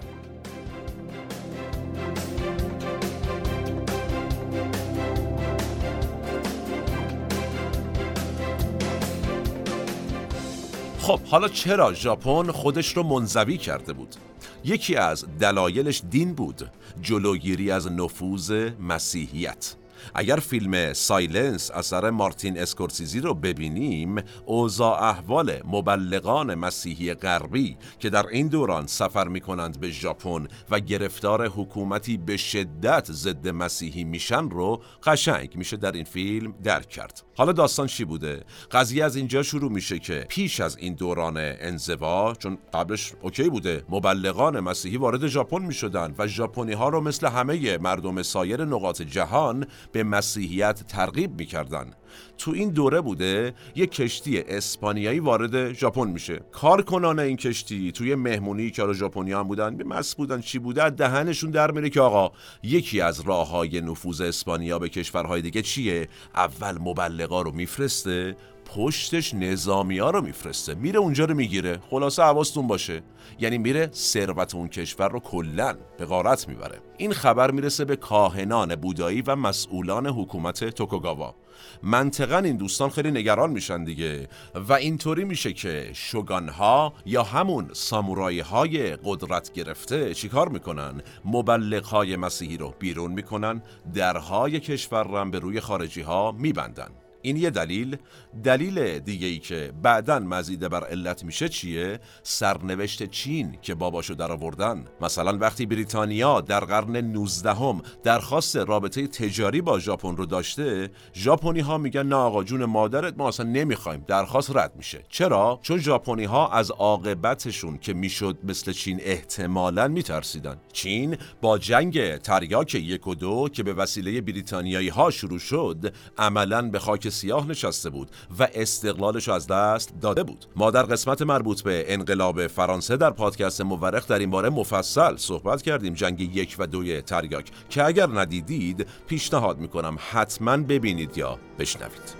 خب 10.99 11.19
حالا 11.25 11.47
چرا 11.47 11.93
ژاپن 11.93 12.51
خودش 12.51 12.97
رو 12.97 13.03
منزوی 13.03 13.57
کرده 13.57 13.93
بود؟ 13.93 14.15
یکی 14.63 14.95
از 14.95 15.25
دلایلش 15.39 16.01
دین 16.09 16.33
بود 16.33 16.69
جلوگیری 17.01 17.71
از 17.71 17.91
نفوذ 17.91 18.69
مسیحیت. 18.79 19.75
اگر 20.15 20.35
فیلم 20.35 20.93
Silence 20.93 21.71
اثر 21.71 22.09
مارتین 22.09 22.59
اسکورسیزی 22.59 23.19
رو 23.19 23.33
ببینیم 23.33 24.15
اوضاع 24.45 25.03
احوال 25.03 25.61
مبلغان 25.65 26.55
مسیحی 26.55 27.13
غربی 27.13 27.77
که 27.99 28.09
در 28.09 28.27
این 28.27 28.47
دوران 28.47 28.87
سفر 28.87 29.27
می 29.27 29.41
کنند 29.41 29.79
به 29.79 29.89
ژاپن 29.91 30.47
و 30.71 30.79
گرفتار 30.79 31.47
حکومتی 31.47 32.17
به 32.17 32.37
شدت 32.37 33.11
ضد 33.11 33.47
مسیحی 33.47 34.03
میشن 34.03 34.49
رو 34.49 34.81
قشنگ 35.03 35.55
میشه 35.55 35.77
در 35.77 35.91
این 35.91 36.03
فیلم 36.03 36.53
درک 36.63 36.89
کرد. 36.89 37.23
حالا 37.37 37.51
داستان 37.51 37.87
چی 37.87 38.05
بوده؟ 38.05 38.43
قضیه 38.71 39.03
از 39.03 39.15
اینجا 39.15 39.43
شروع 39.43 39.71
میشه 39.71 39.99
که 39.99 40.25
پیش 40.29 40.59
از 40.59 40.77
این 40.77 40.93
دوران 40.93 41.37
انزوا 41.37 42.33
چون 42.39 42.57
قبلش 42.73 43.13
OK 43.21 43.49
بوده 43.49 43.83
مبلغان 43.89 44.59
مسیحی 44.59 44.97
وارد 44.97 45.27
ژاپن 45.27 45.61
می‌شدن 45.61 46.15
و 46.17 46.27
ژاپنی 46.27 46.73
ها 46.73 46.89
رو 46.89 47.01
مثل 47.01 47.27
همه 47.27 47.77
مردم 47.77 48.23
سایر 48.23 48.65
نقاط 48.65 49.01
جهان 49.01 49.67
به 49.91 50.03
مسیحیت 50.03 50.83
ترغیب 50.87 51.39
می‌کردن. 51.39 51.91
تو 52.37 52.51
این 52.51 52.69
دوره 52.69 53.01
بوده 53.01 53.53
یک 53.75 53.91
کشتی 53.91 54.39
اسپانیایی 54.39 55.19
وارد 55.19 55.73
ژاپن 55.73 56.07
میشه. 56.07 56.39
کارکنان 56.51 57.19
این 57.19 57.37
کشتی 57.37 57.91
توی 57.91 58.15
مهمونی 58.15 58.71
که 58.71 58.93
ژاپنی 58.93 59.31
هم 59.31 59.43
بودن 59.43 59.77
به 59.77 59.83
مس 59.83 60.15
بودن 60.15 60.41
چی 60.41 60.59
بوده 60.59 60.89
دهنشون 60.89 61.51
در 61.51 61.71
میره 61.71 61.89
که 61.89 62.01
آقا 62.01 62.31
یکی 62.63 63.01
از 63.01 63.19
راه 63.19 63.49
های 63.49 63.81
نفوذ 63.81 64.21
اسپانیا 64.21 64.79
به 64.79 64.89
کشورهای 64.89 65.41
دیگه 65.41 65.61
چیه؟ 65.61 66.07
اول 66.35 66.77
مبلغا 66.79 67.41
رو 67.41 67.51
میفرسته 67.51 68.35
پشتش 68.75 69.33
نظامی 69.33 69.99
ها 69.99 70.09
رو 70.09 70.21
میفرسته. 70.21 70.75
میره 70.75 70.99
اونجا 70.99 71.25
رو 71.25 71.35
می‌گیره. 71.35 71.79
خلاصه 71.89 72.23
حواستون 72.23 72.67
باشه. 72.67 73.01
یعنی 73.39 73.57
میره 73.57 73.89
ثروت 73.93 74.55
اون 74.55 74.67
کشور 74.67 75.09
رو 75.09 75.19
کلا 75.19 75.75
به 75.97 76.05
غارت 76.05 76.47
می‌بره. 76.47 76.79
این 76.97 77.13
خبر 77.13 77.51
می‌رسه 77.51 77.85
به 77.85 77.95
کاهنان 77.95 78.75
بودایی 78.75 79.21
و 79.21 79.35
مسئولان 79.35 80.07
حکومت 80.07 80.63
توکوگاوا. 80.63 81.35
منطقا 81.83 82.37
این 82.37 82.57
دوستان 82.57 82.89
خیلی 82.89 83.11
نگران 83.11 83.49
میشن 83.49 83.83
دیگه. 83.83 84.27
و 84.55 84.73
اینطوری 84.73 85.23
میشه 85.23 85.53
که 85.53 85.89
شگان 85.93 86.49
ها 86.49 86.93
یا 87.05 87.23
همون 87.23 87.69
سامورایی 87.73 88.39
های 88.39 88.95
قدرت 88.95 89.53
گرفته 89.53 90.13
چیکار 90.13 90.49
می‌کنن؟ 90.49 91.01
مبلغ 91.25 91.85
های 91.85 92.15
مسیحی 92.15 92.57
رو 92.57 92.73
بیرون 92.79 93.11
می‌کنن. 93.11 93.61
درهای 93.93 94.59
کشور 94.59 95.03
رو 95.03 95.31
به 95.31 95.39
روی 95.39 95.59
خارجی 95.59 96.01
ها 96.01 96.31
میبندن. 96.31 96.89
این 97.21 97.37
یه 97.37 97.49
دلیل. 97.49 97.97
دلیل 98.43 98.99
دیگه 98.99 99.27
ای 99.27 99.39
که 99.39 99.73
بعدا 99.81 100.19
مزیده 100.19 100.69
بر 100.69 100.83
علت 100.83 101.23
میشه 101.23 101.49
چیه؟ 101.49 101.99
سرنوشت 102.23 103.03
چین 103.09 103.57
که 103.61 103.75
باباشو 103.75 104.13
در 104.13 104.31
آوردن 104.31 104.85
مثلا 105.01 105.37
وقتی 105.37 105.65
بریتانیا 105.65 106.41
در 106.41 106.59
قرن 106.59 106.97
19 106.97 107.53
هم 107.53 107.81
درخواست 108.03 108.55
رابطه 108.55 109.07
تجاری 109.07 109.61
با 109.61 109.79
ژاپن 109.79 110.15
رو 110.15 110.25
داشته 110.25 110.89
ژاپنی 111.13 111.59
ها 111.59 111.77
میگن 111.77 112.05
نه 112.07 112.15
آقا 112.15 112.43
جون 112.43 112.65
مادرت 112.65 113.13
ما 113.17 113.27
اصلا 113.27 113.45
نمی‌خوایم. 113.45 114.03
درخواست 114.07 114.55
رد 114.55 114.73
میشه. 114.75 115.03
چرا؟ 115.09 115.59
چون 115.61 115.77
ژاپنی 115.77 116.23
ها 116.23 116.49
از 116.51 116.71
عاقبتشون 116.71 117.77
که 117.77 117.93
می‌شد 117.93 118.37
مثل 118.43 118.71
چین 118.71 118.99
احتمالا 119.03 119.87
میترسیدن. 119.87 120.57
چین 120.73 121.17
با 121.41 121.57
جنگ 121.57 122.17
تریاک 122.17 122.75
یک 122.75 123.07
و 123.07 123.15
دو 123.15 123.49
که 123.53 123.63
به 123.63 123.73
وسیله 123.73 124.21
بریتانیایی 124.21 124.89
ها 124.89 125.11
شروع 125.11 125.39
شد 125.39 125.93
عملا 126.17 126.61
به 126.61 126.79
خاک 126.79 127.09
سیاه 127.11 127.47
نشسته 127.47 127.89
بود 127.89 128.09
و 128.39 128.47
استقلالش 128.53 129.29
از 129.29 129.47
دست 129.47 129.93
داده 130.01 130.23
بود. 130.23 130.45
ما 130.55 130.71
در 130.71 130.83
قسمت 130.83 131.21
مربوط 131.21 131.61
به 131.61 131.93
انقلاب 131.93 132.47
فرانسه 132.47 132.97
در 132.97 133.09
پادکست 133.09 133.61
مورخ 133.61 134.07
در 134.07 134.19
این 134.19 134.29
باره 134.29 134.49
مفصل 134.49 135.15
صحبت 135.17 135.61
کردیم. 135.61 135.93
جنگ 135.93 136.21
یک 136.21 136.55
و 136.59 136.67
دوی 136.67 137.01
تریاک 137.01 137.51
که 137.69 137.85
اگر 137.85 138.07
ندیدید 138.07 138.87
پیشنهاد 139.07 139.57
می‌کنم 139.59 139.97
حتما 140.11 140.57
ببینید 140.57 141.17
یا 141.17 141.39
بشنوید. 141.59 142.15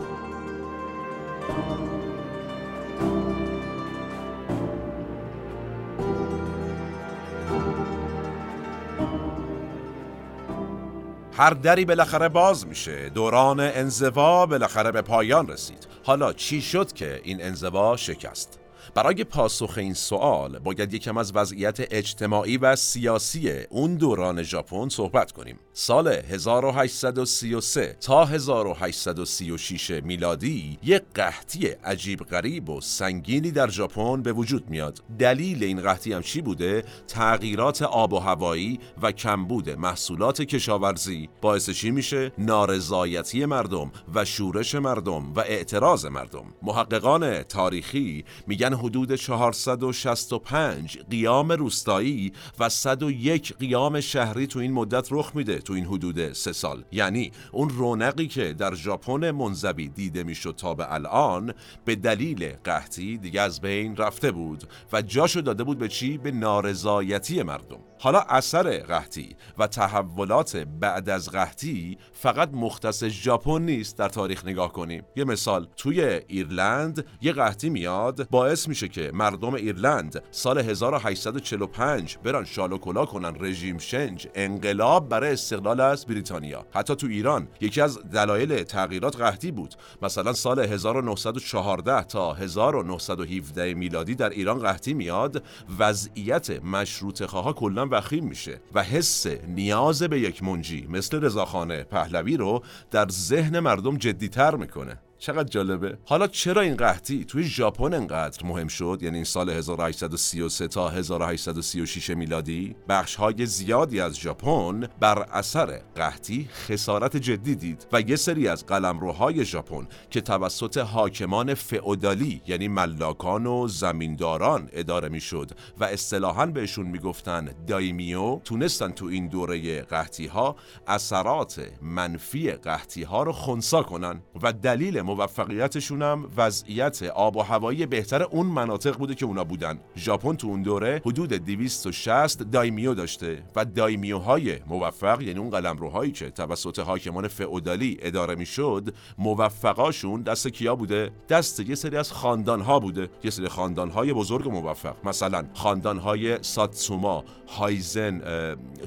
هر 11.34 11.50
دری 11.50 11.86
بالاخره 11.86 12.30
باز 12.30 12.68
میشه. 12.68 13.10
دوران 13.10 13.60
انزوا 13.60 14.46
بالاخره 14.46 14.92
به 14.92 15.02
پایان 15.02 15.48
رسید. 15.48 15.88
حالا 16.04 16.34
چی 16.34 16.62
شد 16.62 16.94
که 16.94 17.22
این 17.24 17.44
انزوا 17.44 17.98
شکست؟ 17.98 18.60
برای 18.96 19.24
پاسخ 19.24 19.74
این 19.78 19.94
سوال 19.94 20.60
باید 20.60 20.94
یکم 20.94 21.18
از 21.18 21.36
وضعیت 21.36 21.78
اجتماعی 21.80 22.58
و 22.58 22.76
سیاسی 22.76 23.52
اون 23.70 23.96
دوران 23.96 24.44
ژاپن 24.44 24.90
صحبت 24.90 25.32
کنیم. 25.32 25.60
سال 25.74 26.08
1833 26.08 27.98
تا 28.02 28.26
1836 28.26 29.92
میلادی 29.92 30.80
یک 30.84 31.02
قحطی 31.16 31.68
عجیب 31.68 32.20
غریب 32.20 32.70
و 32.70 32.82
سنگینی 32.82 33.52
در 33.52 33.70
ژاپن 33.70 34.22
به 34.22 34.34
وجود 34.34 34.70
میاد. 34.70 35.00
دلیل 35.20 35.64
این 35.64 35.82
قحطی 35.82 36.14
هم 36.14 36.22
چی 36.22 36.42
بوده؟ 36.42 36.84
تغییرات 37.08 37.82
آب 37.82 38.14
و 38.14 38.20
هوایی 38.20 38.80
و 39.02 39.12
کمبود 39.12 39.70
محصولات 39.70 40.42
کشاورزی 40.42 41.30
باعث 41.42 41.70
چی 41.70 41.92
میشه؟ 41.92 42.32
نارضایتی 42.38 43.46
مردم 43.46 43.92
و 44.16 44.26
شورش 44.26 44.76
مردم 44.76 45.34
و 45.34 45.40
اعتراض 45.40 46.06
مردم. 46.06 46.46
محققان 46.62 47.44
تاریخی 47.44 48.26
میگن 48.48 48.74
حدود 48.74 49.16
465 49.16 50.98
قیام 51.10 51.52
روستایی 51.52 52.32
و 52.60 52.70
101 52.70 53.58
قیام 53.58 54.00
شهری 54.00 54.48
تو 54.48 54.60
این 54.60 54.74
مدت 54.74 55.08
رخ 55.12 55.32
میده 55.36 55.61
تو 55.62 55.74
این 55.74 55.86
حدود 55.86 56.34
سه 56.34 56.52
سال. 56.52 56.84
یعنی 56.92 57.32
اون 57.52 57.70
رونقی 57.70 58.28
که 58.28 58.54
در 58.54 58.76
ژاپن 58.76 59.32
منزوی 59.32 59.90
دیده 59.90 60.24
می‌شد 60.24 60.56
تا 60.58 60.74
به 60.74 60.94
الان 60.94 61.54
به 61.86 61.96
دلیل 61.96 62.54
قحطی 62.64 63.18
دیگه 63.18 63.42
از 63.42 63.62
بین 63.62 63.96
رفته 63.96 64.32
بود 64.32 64.64
و 64.94 65.02
جاشو 65.02 65.42
داده 65.42 65.64
بود 65.64 65.78
به 65.78 65.88
چی؟ 65.88 66.18
به 66.18 66.32
نارضایتی 66.32 67.44
مردم. 67.44 67.80
حالا 68.00 68.20
اثر 68.20 68.78
قحطی 68.78 69.36
و 69.58 69.68
تحولات 69.68 70.58
بعد 70.58 71.10
از 71.10 71.30
قحطی 71.30 71.98
فقط 72.14 72.50
مختص 72.54 73.04
ژاپن 73.04 73.62
نیست 73.62 73.98
در 73.98 74.10
تاریخ 74.10 74.46
نگاه 74.46 74.72
کنیم. 74.72 75.04
یه 75.16 75.24
مثال 75.24 75.68
توی 75.78 76.02
ایرلند 76.02 77.06
یه 77.22 77.32
قحطی 77.32 77.70
میاد 77.70 78.30
باعث 78.30 78.68
میشه 78.68 78.88
که 78.88 79.12
مردم 79.14 79.54
ایرلند 79.54 80.24
سال 80.32 80.58
1845 80.58 82.18
برن 82.24 82.46
شال 82.46 82.74
و 82.74 82.78
کلا 82.78 83.06
کنن 83.06 83.36
رژیم 83.40 83.78
شنج 83.78 84.28
انقلاب 84.36 85.10
برای 85.10 85.36
استقلال 85.52 85.80
از 85.80 86.06
بریتانیا. 86.06 86.66
حتی 86.74 86.96
تو 86.96 87.08
ایران 87.08 87.48
یکی 87.62 87.82
از 87.82 88.00
دلایل 88.12 88.64
تغییرات 88.64 89.16
قحطی 89.16 89.52
بود. 89.52 89.76
مثلا 90.02 90.34
سال 90.34 90.60
1914 90.60 92.04
تا 92.04 92.34
1917 92.34 93.74
میلادی 93.74 94.16
در 94.16 94.30
ایران 94.30 94.60
قحطی 94.60 94.94
میاد 94.94 95.44
وضعیت 95.80 96.64
مشروط 96.64 97.26
خواه 97.26 97.54
کلا 97.54 97.88
وخیم 97.92 98.26
میشه 98.26 98.62
و 98.74 98.84
حس 98.84 99.28
نیاز 99.48 100.04
به 100.04 100.20
یک 100.20 100.44
منجی 100.44 100.88
مثل 100.90 101.24
رضاخان 101.24 101.84
پهلوی 101.84 102.38
رو 102.38 102.64
در 102.92 103.08
ذهن 103.10 103.60
مردم 103.60 103.98
جدیتر 103.98 104.56
می‌کنه. 104.56 104.98
چقدر 105.22 105.50
جالبه. 105.50 105.98
حالا 106.06 106.28
چرا 106.28 106.62
این 106.62 106.76
قحطی 106.76 107.26
توی 107.26 107.44
ژاپن 107.44 107.94
انقدر 107.94 108.46
مهم 108.46 108.68
شد؟ 108.68 109.00
یعنی 109.02 109.16
این 109.16 109.24
سال 109.24 109.50
1833 109.50 110.68
تا 110.68 110.90
1836 110.90 112.10
میلادی 112.10 112.76
بخش 112.90 113.16
های 113.16 113.46
زیادی 113.46 114.00
از 114.00 114.20
ژاپن 114.20 114.88
بر 115.00 115.20
اثر 115.20 115.82
قحطی 115.96 116.50
خسارت 116.52 117.18
جدی 117.18 117.56
دید 117.56 117.88
و 117.92 118.02
یه 118.02 118.16
سری 118.16 118.48
از 118.48 118.66
قلمروهای 118.66 119.46
ژاپن 119.46 119.88
که 120.10 120.22
توسط 120.22 120.78
حاکمان 120.78 121.54
فئودالی 121.54 122.42
یعنی 122.48 122.68
ملاکان 122.68 123.46
و 123.46 123.68
زمینداران 123.68 124.70
اداره 124.74 125.10
می‌شد 125.10 125.52
و 125.80 125.84
اصطلاحا 125.84 126.46
بهشون 126.46 126.86
می‌گفتن 126.88 127.50
دایمیو 127.68 128.40
تونستن 128.40 128.92
تو 128.92 129.06
این 129.06 129.28
دوره 129.28 129.82
قحطی 129.82 130.28
ها 130.28 130.56
اثرات 130.88 131.70
منفی 131.82 132.52
قحطی 132.52 133.04
ها 133.04 133.24
رو 133.24 133.32
خونسا 133.32 133.84
کنن. 133.84 134.22
و 134.44 134.54
دلیل 134.54 135.02
موفقیتشون 135.16 136.02
هم 136.02 136.30
وضعیت 136.38 137.04
آب 137.04 137.38
و 137.38 137.42
هوایی 137.42 137.86
بهتر 137.86 138.24
اون 138.24 138.46
مناطق 138.46 138.98
بوده 138.98 139.16
که 139.16 139.26
اونا 139.26 139.44
بودن. 139.44 139.80
ژاپن 139.96 140.36
تو 140.36 140.48
اون 140.48 140.62
دوره 140.62 141.02
حدود 141.06 141.34
260 141.34 142.44
دایمیو 142.44 142.94
داشته 142.94 143.44
و 143.56 143.66
دایمیوهای 143.66 144.60
موفق 144.68 145.22
یعنی 145.22 145.40
اون 145.40 145.50
قلمروهایی 145.50 146.12
که 146.12 146.30
توسط 146.30 146.80
حاکمان 146.80 147.28
فئودالی 147.28 147.98
اداره 148.02 148.36
می‌شد 148.36 148.94
موفقاشون 149.18 150.22
دست 150.22 150.48
کیا 150.48 150.76
بوده؟ 150.76 151.12
دست 151.30 151.60
یه 151.60 151.76
سری 151.76 151.98
از 151.98 152.12
خاندانها 152.12 152.80
بوده. 152.80 153.10
یه 153.24 153.32
سری 153.32 153.48
خاندانهای 153.48 154.14
بزرگ 154.14 154.48
و 154.48 154.52
موفق. 154.52 154.96
مثلا 155.04 155.46
خاندانهای 155.54 156.44
ساتسوما 156.44 157.24
هایزن 157.48 158.22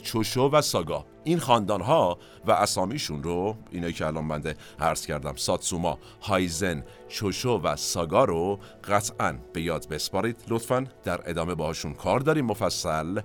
چوشو 0.02 0.50
و 0.52 0.62
ساگا. 0.62 1.13
این 1.24 1.38
خاندان 1.38 1.80
ها 1.80 2.18
و 2.46 2.50
اسامیشون 2.50 3.22
رو 3.22 3.56
اینایی 3.70 3.92
که 3.92 4.06
الان 4.06 4.28
بنده 4.28 4.56
عرض 4.80 5.06
کردم 5.06 5.36
ساتسوما 5.36 5.98
هایزن 6.22 6.84
چوشو 7.08 7.60
و 7.62 7.76
ساگا 7.76 8.24
رو 8.24 8.58
قطعا 8.84 9.38
به 9.52 9.62
یاد 9.62 9.88
بسپارید. 9.88 10.36
لطفا 10.48 10.86
در 11.04 11.30
ادامه 11.30 11.54
باهاشون 11.54 11.94
کار 11.94 12.20
داریم 12.20 12.44
مفصل. 12.46 13.20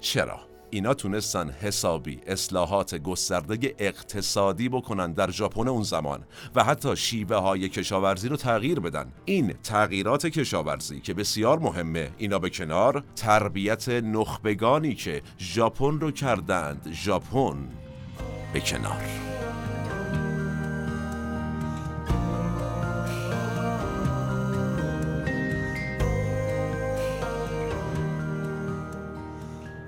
چرا؟ 0.00 0.53
اینا 0.74 0.94
تونستن 0.94 1.50
حسابی 1.50 2.20
اصلاحات 2.26 2.94
گسترده 2.94 3.74
اقتصادی 3.78 4.68
بکنن 4.68 5.12
در 5.12 5.30
ژاپن 5.30 5.68
اون 5.68 5.82
زمان 5.82 6.24
و 6.54 6.64
حتی 6.64 6.96
شیوه 6.96 7.36
های 7.36 7.68
کشاورزی 7.68 8.28
رو 8.28 8.36
تغییر 8.36 8.80
بدن. 8.80 9.12
این 9.24 9.54
تغییرات 9.62 10.26
کشاورزی 10.26 11.00
که 11.00 11.14
بسیار 11.14 11.58
مهمه 11.58 12.10
اینا 12.18 12.38
به 12.38 12.50
کنار 12.50 13.04
تربیت 13.16 13.88
نخبگانی 13.88 14.94
که 14.94 15.22
ژاپن 15.38 16.00
رو 16.00 16.10
کردند. 16.10 16.88
ژاپن 16.92 17.56
به 18.52 18.60
کنار. 18.60 19.02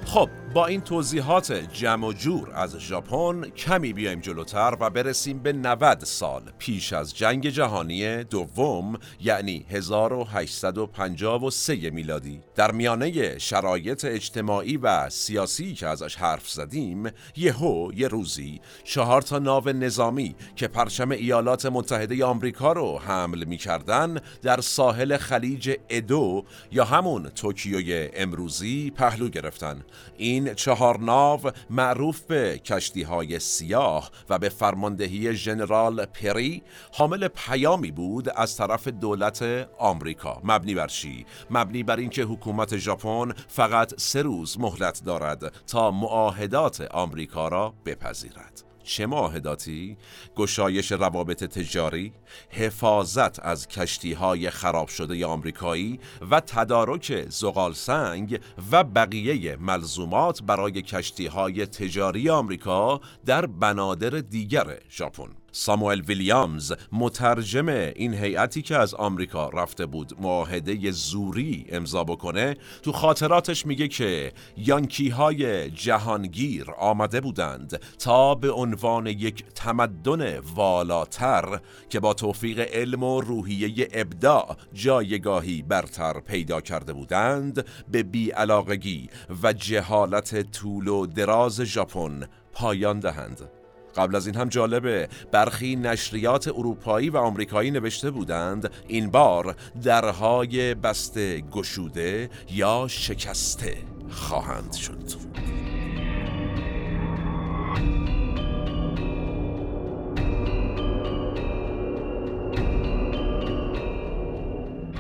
خب 0.07 0.29
با 0.57 0.67
این 0.67 0.81
توضیحات 0.81 1.53
جمع 1.53 2.07
و 2.07 2.13
جور 2.13 2.51
از 2.55 2.79
ژاپن 2.79 3.51
کمی 3.51 3.93
بیایم 3.93 4.21
جلوتر 4.21 4.77
و 4.81 4.91
برسیم 4.91 5.39
به 5.39 5.53
90 5.53 6.05
سال 6.05 6.43
پیش 6.59 6.93
از 6.93 7.17
جنگ 7.17 7.49
جهانی 7.49 8.25
دوم 8.25 8.99
یعنی 9.21 9.67
1853 9.71 11.91
میلادی. 11.91 12.41
در 12.55 12.73
میانه 12.73 13.39
شرایط 13.39 14.05
اجتماعی 14.05 14.77
و 14.77 15.11
سیاسی 15.11 15.75
که 15.75 15.87
ازش 15.87 16.17
حرف 16.17 16.49
زدیم 16.49 17.11
یهو 17.37 17.91
یه 17.95 18.09
روزی 18.09 18.61
چهار 18.85 19.23
تا 19.23 19.39
ناو 19.39 19.69
نظامی 19.69 20.35
که 20.57 20.69
پرچم 20.69 21.11
ایالات 21.11 21.67
متحده 21.67 22.25
آمریکا 22.25 22.73
رو 22.73 22.99
حمل 22.99 23.45
می‌کردن 23.45 24.19
در 24.43 24.61
ساحل 24.61 25.17
خلیج 25.17 25.77
ادو 25.89 26.45
یا 26.73 26.85
همون 26.85 27.29
توکیوی 27.29 28.09
امروزی 28.15 28.91
پهلو 28.91 29.29
گرفتن. 29.29 29.85
این 30.17 30.46
چهار 30.55 30.99
ناو 30.99 31.41
معروف 31.71 32.21
به 32.21 32.59
کشتی 32.59 33.03
های 33.03 33.39
سیاه 33.39 34.11
و 34.29 34.39
به 34.39 34.49
فرماندهی 34.49 35.35
ژنرال 35.35 36.05
پری 36.05 36.63
حامل 36.93 37.29
پیامی 37.29 37.91
بود 37.91 38.29
از 38.29 38.57
طرف 38.57 38.89
دولت 38.89 39.43
آمریکا. 39.79 40.41
مبنی 40.45 40.75
بر 40.75 40.87
چی؟ 40.87 41.27
مبنی 41.51 41.83
بر 41.83 41.97
اینکه 41.97 42.23
حکومت 42.23 42.77
ژاپن 42.77 43.33
فقط 43.49 44.01
سه 44.01 44.23
روز 44.23 44.61
مهلت 44.61 45.05
دارد 45.05 45.53
تا 45.67 45.91
معاهدات 45.91 46.81
آمریکا 46.81 47.49
را 47.49 47.75
بپذیرد. 47.87 48.66
چه 48.87 49.07
معاهداتی؟ 49.07 49.97
گشایش 50.37 50.93
روابط 50.93 51.45
تجاری، 51.45 52.13
حفاظت 52.51 53.41
از 53.41 53.69
کشتی 53.69 54.13
های 54.13 54.51
خراب 54.51 54.89
شده 54.89 55.27
آمریکایی 55.27 56.01
و 56.31 56.41
تدارک 56.41 57.27
زغال 57.29 57.73
سنگ 57.73 58.41
و 58.73 58.85
بقیه 58.85 59.57
ملزومات 59.57 60.43
برای 60.43 60.83
کشتی 60.83 61.27
های 61.27 61.67
تجاری 61.67 62.31
آمریکا 62.31 63.01
در 63.27 63.47
بنادر 63.47 64.11
دیگر 64.11 64.79
ژاپن. 64.91 65.36
ساموئل 65.59 66.01
ویلیامز 66.01 66.73
مترجم 66.93 67.69
این 67.69 68.15
هیئتی 68.15 68.63
که 68.63 68.77
از 68.77 68.95
آمریکا 68.95 69.49
رفته 69.49 69.87
بود 69.87 70.13
معاهده 70.21 70.91
زوری 70.91 71.67
امضا 71.69 72.05
بکنه 72.05 72.57
تو 72.83 72.93
خاطراتش 72.93 73.67
میگه 73.67 73.89
که 73.89 74.33
یانکی 74.57 75.09
های 75.09 75.71
جهانگیر 75.71 76.67
آمده 76.79 77.21
بودند 77.21 77.81
تا 77.99 78.35
به 78.35 78.51
عنوان 78.51 79.07
یک 79.07 79.45
تمدن 79.55 80.39
والاتر 80.39 81.61
که 81.91 82.01
با 82.01 82.15
توفیق 82.15 82.61
علم 82.61 83.03
و 83.03 83.21
روحیه 83.21 83.89
ابداع 83.93 84.57
جایگاهی 84.73 85.63
برتر 85.63 86.21
پیدا 86.21 86.61
کرده 86.61 86.93
بودند 86.93 87.67
به 87.91 88.03
بیعلاقگی 88.03 89.09
و 89.43 89.53
جهالت 89.53 90.51
طول 90.51 90.89
و 90.89 91.07
دراز 91.07 91.61
ژاپن 91.61 92.29
پایان 92.53 93.01
دهند. 93.01 93.66
قبل 93.97 94.17
از 94.17 94.27
این 94.27 94.37
هم 94.37 94.49
جالبه. 94.49 95.09
برخی 95.33 95.77
نشریات 95.77 96.49
اروپایی 96.49 97.11
و 97.11 97.17
آمریکایی 97.17 97.71
نوشته 97.71 98.11
بودند 98.11 98.71
این 98.89 99.11
بار 99.11 99.57
درهای 99.83 100.75
بسته 100.75 101.41
گشوده 101.41 102.31
یا 102.51 102.87
شکسته 102.89 103.77
خواهند 104.11 104.73
شد. 104.73 105.26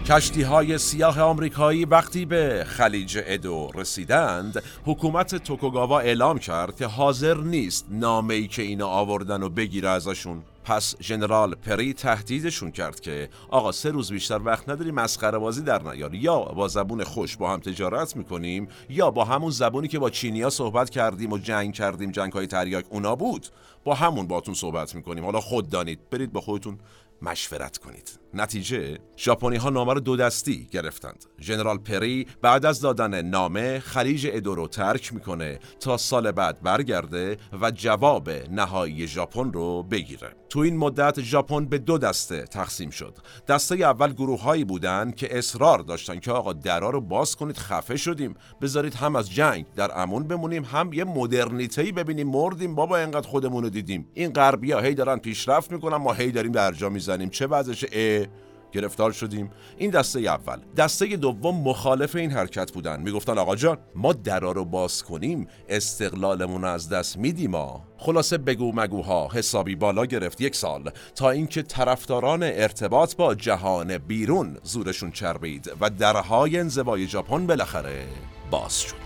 کشتی 0.08 0.42
های 0.42 0.78
سیاه 0.78 1.20
آمریکایی 1.20 1.84
وقتی 1.84 2.24
به 2.24 2.64
خلیج 2.68 3.18
ادو 3.24 3.70
رسیدند 3.74 4.62
حکومت 4.84 5.34
توکوگاوا 5.34 6.00
اعلام 6.00 6.38
کرد 6.38 6.76
که 6.76 6.86
حاضر 6.86 7.36
نیست 7.36 7.86
نامه 7.90 8.34
ای 8.34 8.48
که 8.48 8.62
اینا 8.62 8.86
آوردن 8.88 9.42
و 9.42 9.48
بگیره 9.48 9.88
ازشون. 9.88 10.42
پس 10.64 10.94
ژنرال 11.02 11.54
پری 11.54 11.94
تهدیدشون 11.94 12.70
کرد 12.70 13.00
که 13.00 13.28
آقا 13.48 13.72
سه 13.72 13.90
روز 13.90 14.12
بیشتر 14.12 14.40
وقت 14.44 14.68
نداری 14.68 14.90
مسخره 14.90 15.38
بازی 15.38 15.62
در 15.62 15.82
نیار. 15.82 16.14
یا 16.14 16.38
با 16.38 16.68
زبون 16.68 17.04
خوش 17.04 17.36
با 17.36 17.50
هم 17.50 17.60
تجارت 17.60 18.16
می‌کنیم 18.16 18.68
یا 18.88 19.10
با 19.10 19.24
همون 19.24 19.50
زبونی 19.50 19.88
که 19.88 19.98
با 19.98 20.10
چینیا 20.10 20.50
صحبت 20.50 20.90
کردیم 20.90 21.32
و 21.32 21.38
جنگ 21.38 21.74
کردیم 21.74 22.10
جنگ 22.10 22.32
های 22.32 22.46
تریاک 22.46 22.84
اونا 22.90 23.16
بود. 23.16 23.46
با 23.84 23.94
همون 23.94 24.26
باتون 24.26 24.54
صحبت 24.54 24.94
می‌کنیم. 24.94 25.24
حالا 25.24 25.40
خود 25.40 25.70
دانید. 25.70 25.98
برید 26.10 26.32
با 26.32 26.40
خودتون. 26.40 26.78
مشورت 27.22 27.78
کنید. 27.78 28.20
نتیجه 28.34 28.98
ژاپنی 29.16 29.56
ها 29.56 29.70
نامه 29.70 29.94
رو 29.94 30.00
دو 30.00 30.16
دستی 30.16 30.68
گرفتند. 30.70 31.24
ژنرال 31.40 31.78
پری 31.78 32.26
بعد 32.42 32.66
از 32.66 32.80
دادن 32.80 33.22
نامه 33.22 33.78
خلیج 33.78 34.28
ادو 34.32 34.54
رو 34.54 34.68
ترک 34.68 35.14
می‌کنه 35.14 35.58
تا 35.80 35.96
سال 35.96 36.32
بعد 36.32 36.62
برگرده 36.62 37.36
و 37.62 37.70
جواب 37.70 38.30
نهایی 38.30 39.08
ژاپن 39.08 39.52
رو 39.52 39.82
بگیره. 39.82 40.45
تو 40.56 40.62
این 40.62 40.76
مدت 40.76 41.20
ژاپن 41.20 41.64
به 41.64 41.78
دو 41.78 41.98
دسته 41.98 42.42
تقسیم 42.42 42.90
شد. 42.90 43.18
دسته 43.48 43.74
اول 43.74 44.12
گروه 44.12 44.42
هایی 44.42 44.64
بودن 44.64 45.10
که 45.10 45.38
اصرار 45.38 45.78
داشتن 45.78 46.18
که 46.18 46.32
آقا 46.32 46.52
درا 46.52 46.90
رو 46.90 47.00
باز 47.00 47.36
کنید 47.36 47.56
خفه 47.56 47.96
شدیم. 47.96 48.34
بذارید 48.60 48.94
هم 48.94 49.16
از 49.16 49.30
جنگ 49.30 49.66
در 49.74 50.00
امون 50.00 50.22
بمونیم 50.22 50.64
هم 50.64 50.92
یه 50.92 51.04
مدرنیته 51.04 51.82
ببینیم. 51.82 52.28
مردیم 52.28 52.74
بابا 52.74 52.98
اینقدر 52.98 53.28
خودمون 53.28 53.62
رو 53.62 53.70
دیدیم. 53.70 54.08
این 54.14 54.32
غربیا 54.32 54.80
هی 54.80 54.94
دارن 54.94 55.16
پیشرفت 55.16 55.72
می‌کنن 55.72 55.96
ما 55.96 56.12
هی 56.12 56.32
داریم 56.32 56.52
درجا 56.52 56.88
می‌زنیم. 56.88 57.30
چه 57.30 57.46
وضعشه؟ 57.46 58.28
گرفتار 58.72 59.12
شدیم. 59.12 59.50
این 59.78 59.90
دسته 59.90 60.20
اول. 60.20 60.58
دسته 60.76 61.06
دوم 61.06 61.62
مخالف 61.62 62.16
این 62.16 62.30
حرکت 62.30 62.72
بودن. 62.72 63.02
می‌گفتن 63.02 63.38
آقا 63.38 63.56
جان 63.56 63.78
ما 63.94 64.12
درا 64.12 64.52
رو 64.52 64.64
باز 64.64 65.02
کنیم 65.02 65.46
استقلالمون 65.68 66.64
از 66.64 66.88
دست 66.88 67.16
میدیم 67.16 67.50
ما 67.50 67.84
خلاصه 67.98 68.38
بگو 68.38 68.72
مگوها 68.74 69.28
حسابی 69.32 69.76
بالا 69.76 70.06
گرفت 70.06 70.40
یک 70.40 70.56
سال. 70.56 70.90
تا 71.14 71.30
اینکه 71.30 71.62
طرفداران 71.62 72.42
ارتباط 72.42 73.16
با 73.16 73.34
جهان 73.34 73.98
بیرون 73.98 74.56
زورشون 74.62 75.10
چربید 75.10 75.72
و 75.80 75.90
درهای 75.90 76.58
انزوای 76.58 77.06
ژاپن 77.06 77.46
بالاخره 77.46 78.04
باز 78.50 78.80
شد. 78.80 79.05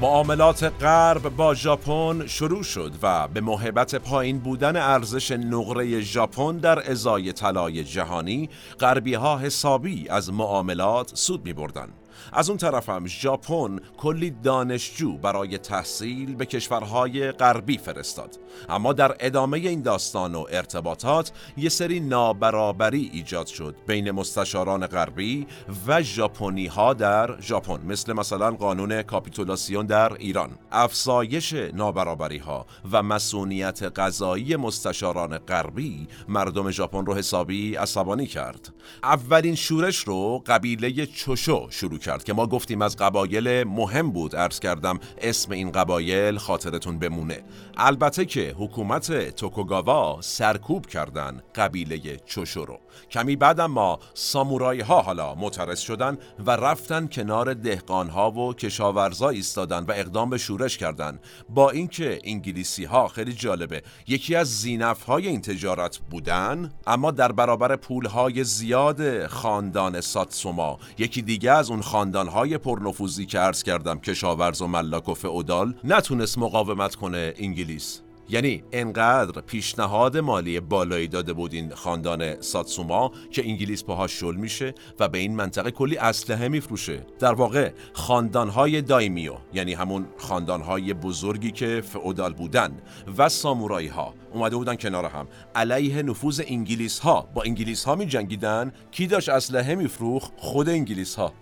معاملات 0.00 0.64
غرب 0.82 1.36
با 1.36 1.54
ژاپن 1.54 2.26
شروع 2.26 2.62
شد 2.62 2.92
و 3.02 3.28
به 3.28 3.40
محبت 3.40 3.94
پایین 3.94 4.38
بودن 4.38 4.76
ارزش 4.76 5.30
نقره 5.30 6.00
ژاپن 6.00 6.56
در 6.56 6.90
ازای 6.90 7.32
طلای 7.32 7.84
جهانی 7.84 8.48
غربی 8.80 9.14
ها 9.14 9.38
حسابی 9.38 10.08
از 10.08 10.32
معاملات 10.32 11.10
سود 11.14 11.44
می 11.44 11.52
بردن. 11.52 11.88
از 12.32 12.48
اون 12.48 12.58
طرف 12.58 12.88
هم 12.88 13.06
ژاپن 13.06 13.78
کلی 13.96 14.30
دانشجو 14.30 15.16
برای 15.18 15.58
تحصیل 15.58 16.34
به 16.34 16.46
کشورهای 16.46 17.32
غربی 17.32 17.78
فرستاد. 17.78 18.38
اما 18.68 18.92
در 18.92 19.16
ادامه 19.20 19.58
این 19.58 19.82
داستان 19.82 20.34
و 20.34 20.46
ارتباطات 20.50 21.32
یه 21.56 21.68
سری 21.68 22.00
نابرابری 22.00 23.10
ایجاد 23.12 23.46
شد 23.46 23.76
بین 23.86 24.10
مستشاران 24.10 24.86
غربی 24.86 25.46
و 25.86 26.02
ژاپنی 26.02 26.66
ها 26.66 26.94
در 26.94 27.40
ژاپن 27.40 27.86
مثل 27.86 28.12
مثلا 28.12 28.50
قانون 28.50 29.02
کاپیتولاسیون 29.02 29.86
در 29.86 30.12
ایران. 30.12 30.50
افزایش 30.72 31.52
نابرابری 31.52 32.38
ها 32.38 32.66
و 32.92 33.02
مسئولیت 33.02 33.82
قضایی 33.82 34.56
مستشاران 34.56 35.38
غربی 35.38 36.08
مردم 36.28 36.70
ژاپن 36.70 37.06
رو 37.06 37.14
حسابی 37.14 37.74
عصبانی 37.74 38.26
کرد. 38.26 38.72
اولین 39.02 39.54
شورش 39.54 39.98
رو 39.98 40.42
قبیله 40.46 41.06
چوشو 41.06 41.66
شروع 41.70 41.98
کرد 41.98 42.09
که 42.18 42.32
ما 42.32 42.46
گفتیم 42.46 42.82
از 42.82 42.96
قبایل 42.96 43.64
مهم 43.64 44.10
بود 44.10 44.36
عرض 44.36 44.60
کردم 44.60 45.00
اسم 45.18 45.52
این 45.52 45.72
قبایل 45.72 46.38
خاطرتون 46.38 46.98
بمونه. 46.98 47.42
البته 47.76 48.24
که 48.24 48.54
حکومت 48.58 49.36
توکوگاوا 49.36 50.18
سرکوب 50.20 50.86
کردن 50.86 51.42
قبیله 51.54 52.16
چوشو 52.26 52.64
رو 52.64 52.78
کمی 53.10 53.36
بعد 53.36 53.60
ما 53.60 53.98
سامورایی 54.14 54.80
ها 54.80 55.00
حالا 55.00 55.34
معترض 55.34 55.80
شدن 55.80 56.18
و 56.46 56.50
رفتن 56.50 57.06
کنار 57.06 57.54
دهقان 57.54 58.08
ها 58.08 58.30
و 58.30 58.54
کشاورزا 58.54 59.28
ایستادن 59.28 59.84
و 59.84 59.92
اقدام 59.92 60.30
به 60.30 60.38
شورش 60.38 60.78
کردن. 60.78 61.18
با 61.48 61.70
اینکه 61.70 62.18
انگلیسی 62.24 62.84
ها 62.84 63.08
خیلی 63.08 63.32
جالبه 63.32 63.82
یکی 64.06 64.34
از 64.34 64.60
زینف 64.60 65.02
های 65.02 65.26
این 65.26 65.40
تجارت 65.40 65.98
بودن 65.98 66.72
اما 66.86 67.10
در 67.10 67.32
برابر 67.32 67.76
پول 67.76 68.06
های 68.06 68.44
زیاد 68.44 69.26
خاندان 69.26 70.00
ساتسوما 70.00 70.78
یکی 70.98 71.22
دیگه 71.22 71.50
از 71.52 71.70
اون 71.70 71.82
خاندانهای 72.00 72.58
پرنفوذی 72.58 73.26
که 73.26 73.38
عرض 73.38 73.62
کردم 73.62 73.98
کشاورز 73.98 74.62
و 74.62 74.66
ملاک 74.66 75.08
و 75.08 75.14
فئودال 75.14 75.74
نتونست 75.84 76.38
مقاومت 76.38 76.94
کنه 76.94 77.34
انگلیس. 77.38 78.00
یعنی 78.28 78.62
انقدر 78.72 79.40
پیشنهاد 79.40 80.16
مالی 80.16 80.60
بالایی 80.60 81.08
داده 81.08 81.32
بود 81.32 81.54
این 81.54 81.74
خاندان 81.74 82.40
ساتسوما 82.40 83.12
که 83.30 83.48
انگلیس 83.48 83.84
پاهاش 83.84 84.12
شل 84.20 84.34
میشه 84.34 84.74
و 85.00 85.08
به 85.08 85.18
این 85.18 85.36
منطقه 85.36 85.70
کلی 85.70 85.96
اسلحه 85.96 86.48
میفروشه. 86.48 87.06
در 87.18 87.32
واقع 87.32 87.70
خاندانهای 87.92 88.82
دایمیو 88.82 89.34
یعنی 89.54 89.74
همون 89.74 90.06
خاندانهای 90.18 90.94
بزرگی 90.94 91.50
که 91.50 91.82
فئودال 91.86 92.32
بودن 92.32 92.72
و 93.18 93.28
سامورایی 93.28 93.88
ها 93.88 94.14
اومده 94.32 94.56
بودن 94.56 94.74
کنار 94.74 95.04
هم 95.04 95.28
علیه 95.54 96.02
نفوذ 96.02 96.42
انگلیس 96.46 96.98
ها 96.98 97.28
با 97.34 97.42
انگلیس 97.42 97.84
ها 97.84 97.94
می 97.94 98.06
جنگیدن 98.06 98.72
کی 98.90 99.06
داشت 99.06 99.28
اسلحه 99.28 99.74
میفروخ 99.74 100.30
خود 100.36 100.68
انگلیس 100.68 101.14
ها 101.14 101.32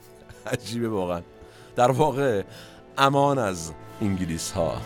عجیبه 0.49 0.89
واقعا. 0.89 1.23
در 1.77 1.91
واقع 1.91 2.43
امان 2.99 3.39
از 3.39 3.73
انگلیس 4.03 4.51
ها 4.51 4.77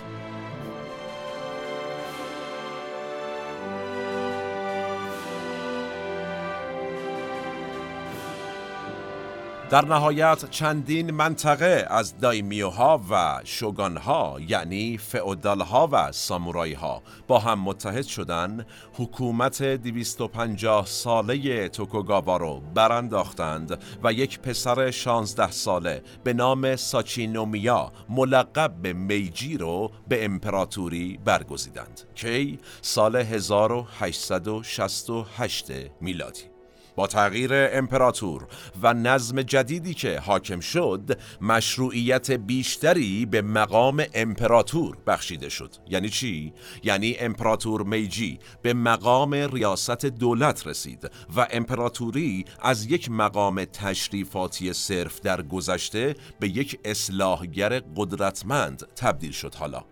در 9.72 9.84
نهایت 9.84 10.50
چندین 10.50 11.10
منطقه 11.10 11.86
از 11.90 12.18
دایمیوها 12.18 13.00
و 13.10 13.40
شوگانها 13.44 14.38
یعنی 14.48 14.98
فئودالها 14.98 15.88
و 15.92 16.12
سامورایها 16.12 17.02
با 17.28 17.38
هم 17.38 17.60
متحد 17.60 18.04
شدن 18.04 18.66
حکومت 18.94 19.62
250 19.62 20.86
ساله 20.86 21.68
توکوگاوا 21.68 22.36
رو 22.36 22.62
برانداختند 22.74 23.78
و 24.04 24.12
یک 24.12 24.40
پسر 24.40 24.90
16 24.90 25.50
ساله 25.50 26.02
به 26.24 26.32
نام 26.32 26.76
ساچینومیا 26.76 27.92
ملقب 28.08 28.72
به 28.82 28.92
میجی 28.92 29.58
رو 29.58 29.90
به 30.08 30.24
امپراتوری 30.24 31.18
برگزیدند. 31.24 32.00
کی؟ 32.14 32.58
سال 32.82 33.16
1868 33.16 35.70
میلادی. 36.00 36.51
با 36.96 37.06
تغییر 37.06 37.50
امپراتور 37.54 38.46
و 38.82 38.94
نظم 38.94 39.42
جدیدی 39.42 39.94
که 39.94 40.18
حاکم 40.18 40.60
شد 40.60 41.18
مشروعیت 41.40 42.30
بیشتری 42.30 43.26
به 43.26 43.42
مقام 43.42 44.04
امپراتور 44.14 44.96
بخشیده 45.06 45.48
شد. 45.48 45.74
یعنی 45.88 46.08
چی؟ 46.08 46.52
یعنی 46.82 47.16
امپراتور 47.18 47.82
میجی 47.82 48.38
به 48.62 48.74
مقام 48.74 49.34
ریاست 49.34 50.06
دولت 50.06 50.66
رسید 50.66 51.10
و 51.36 51.46
امپراتوری 51.50 52.44
از 52.62 52.86
یک 52.86 53.10
مقام 53.10 53.64
تشریفاتی 53.64 54.72
صرف 54.72 55.20
در 55.20 55.42
گذشته 55.42 56.14
به 56.40 56.48
یک 56.48 56.80
اصلاحگر 56.84 57.80
قدرتمند 57.96 58.82
تبدیل 58.96 59.32
شد. 59.32 59.54
حالا 59.54 59.84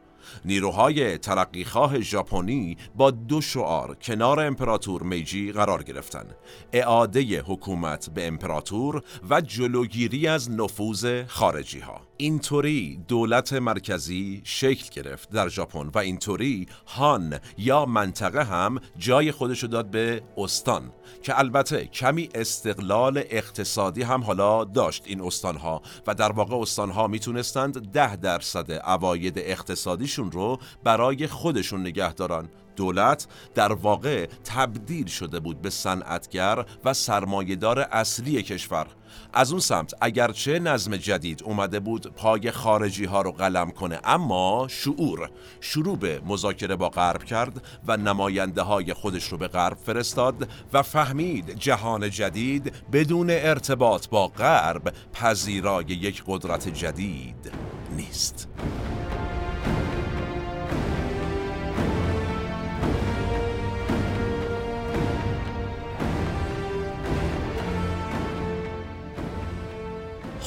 نیروهای 0.44 1.18
ترقیخواه 1.18 2.00
ژاپنی 2.00 2.76
با 2.94 3.10
دو 3.10 3.40
شعار 3.40 3.94
کنار 3.94 4.40
امپراتور 4.40 5.02
میجی 5.02 5.52
قرار 5.52 5.82
گرفتند 5.82 6.34
اعاده 6.72 7.42
حکومت 7.42 8.10
به 8.10 8.26
امپراتور 8.26 9.02
و 9.30 9.40
جلوگیری 9.40 10.26
از 10.26 10.50
نفوذ 10.50 11.22
خارجی 11.26 11.80
ها 11.80 12.00
اینطوری 12.16 13.00
دولت 13.08 13.52
مرکزی 13.52 14.40
شکل 14.44 15.02
گرفت 15.02 15.30
در 15.30 15.48
ژاپن 15.48 15.90
و 15.94 15.98
اینطوری 15.98 16.66
هان 16.86 17.38
یا 17.58 17.86
منطقه 17.86 18.44
هم 18.44 18.80
جای 18.98 19.32
خودشو 19.32 19.66
داد 19.66 19.90
به 19.90 20.22
استان 20.36 20.92
که 21.22 21.38
البته 21.38 21.84
کمی 21.84 22.28
استقلال 22.34 23.22
اقتصادی 23.30 24.02
هم 24.02 24.24
حالا 24.24 24.64
داشت 24.64 25.02
این 25.06 25.20
استانها 25.20 25.82
و 26.06 26.14
در 26.14 26.32
واقع 26.32 26.56
استانها 26.56 27.06
می‌تونستند 27.06 27.92
ده 27.92 28.16
درصد 28.16 28.72
عواید 28.72 29.38
اقتصادیشون 29.38 30.19
رو 30.28 30.58
برای 30.84 31.26
خودشون 31.26 31.80
نگه 31.80 32.12
دارن. 32.12 32.48
دولت 32.76 33.26
در 33.54 33.72
واقع 33.72 34.26
تبدیل 34.44 35.06
شده 35.06 35.40
بود 35.40 35.62
به 35.62 35.70
صنعتگر 35.70 36.64
و 36.84 36.94
سرمایهدار 36.94 37.80
اصلی 37.80 38.42
کشور. 38.42 38.86
از 39.32 39.50
اون 39.50 39.60
سمت 39.60 39.94
اگرچه 40.00 40.58
نظم 40.58 40.96
جدید 40.96 41.42
اومده 41.42 41.80
بود 41.80 42.06
پای 42.06 42.50
خارجی 42.50 43.04
ها 43.04 43.22
رو 43.22 43.32
قلم 43.32 43.70
کنه 43.70 44.00
اما 44.04 44.66
شعور 44.70 45.30
شروع 45.60 45.96
به 45.96 46.20
مذاکره 46.26 46.76
با 46.76 46.88
غرب 46.88 47.24
کرد 47.24 47.62
و 47.86 47.96
نماینده 47.96 48.62
های 48.62 48.94
خودش 48.94 49.24
رو 49.24 49.38
به 49.38 49.48
غرب 49.48 49.76
فرستاد 49.76 50.48
و 50.72 50.82
فهمید 50.82 51.58
جهان 51.58 52.10
جدید 52.10 52.72
بدون 52.92 53.30
ارتباط 53.30 54.08
با 54.08 54.28
غرب 54.28 54.94
پذیرای 55.12 55.84
یک 55.84 56.22
قدرت 56.26 56.68
جدید 56.68 57.52
نیست. 57.96 58.48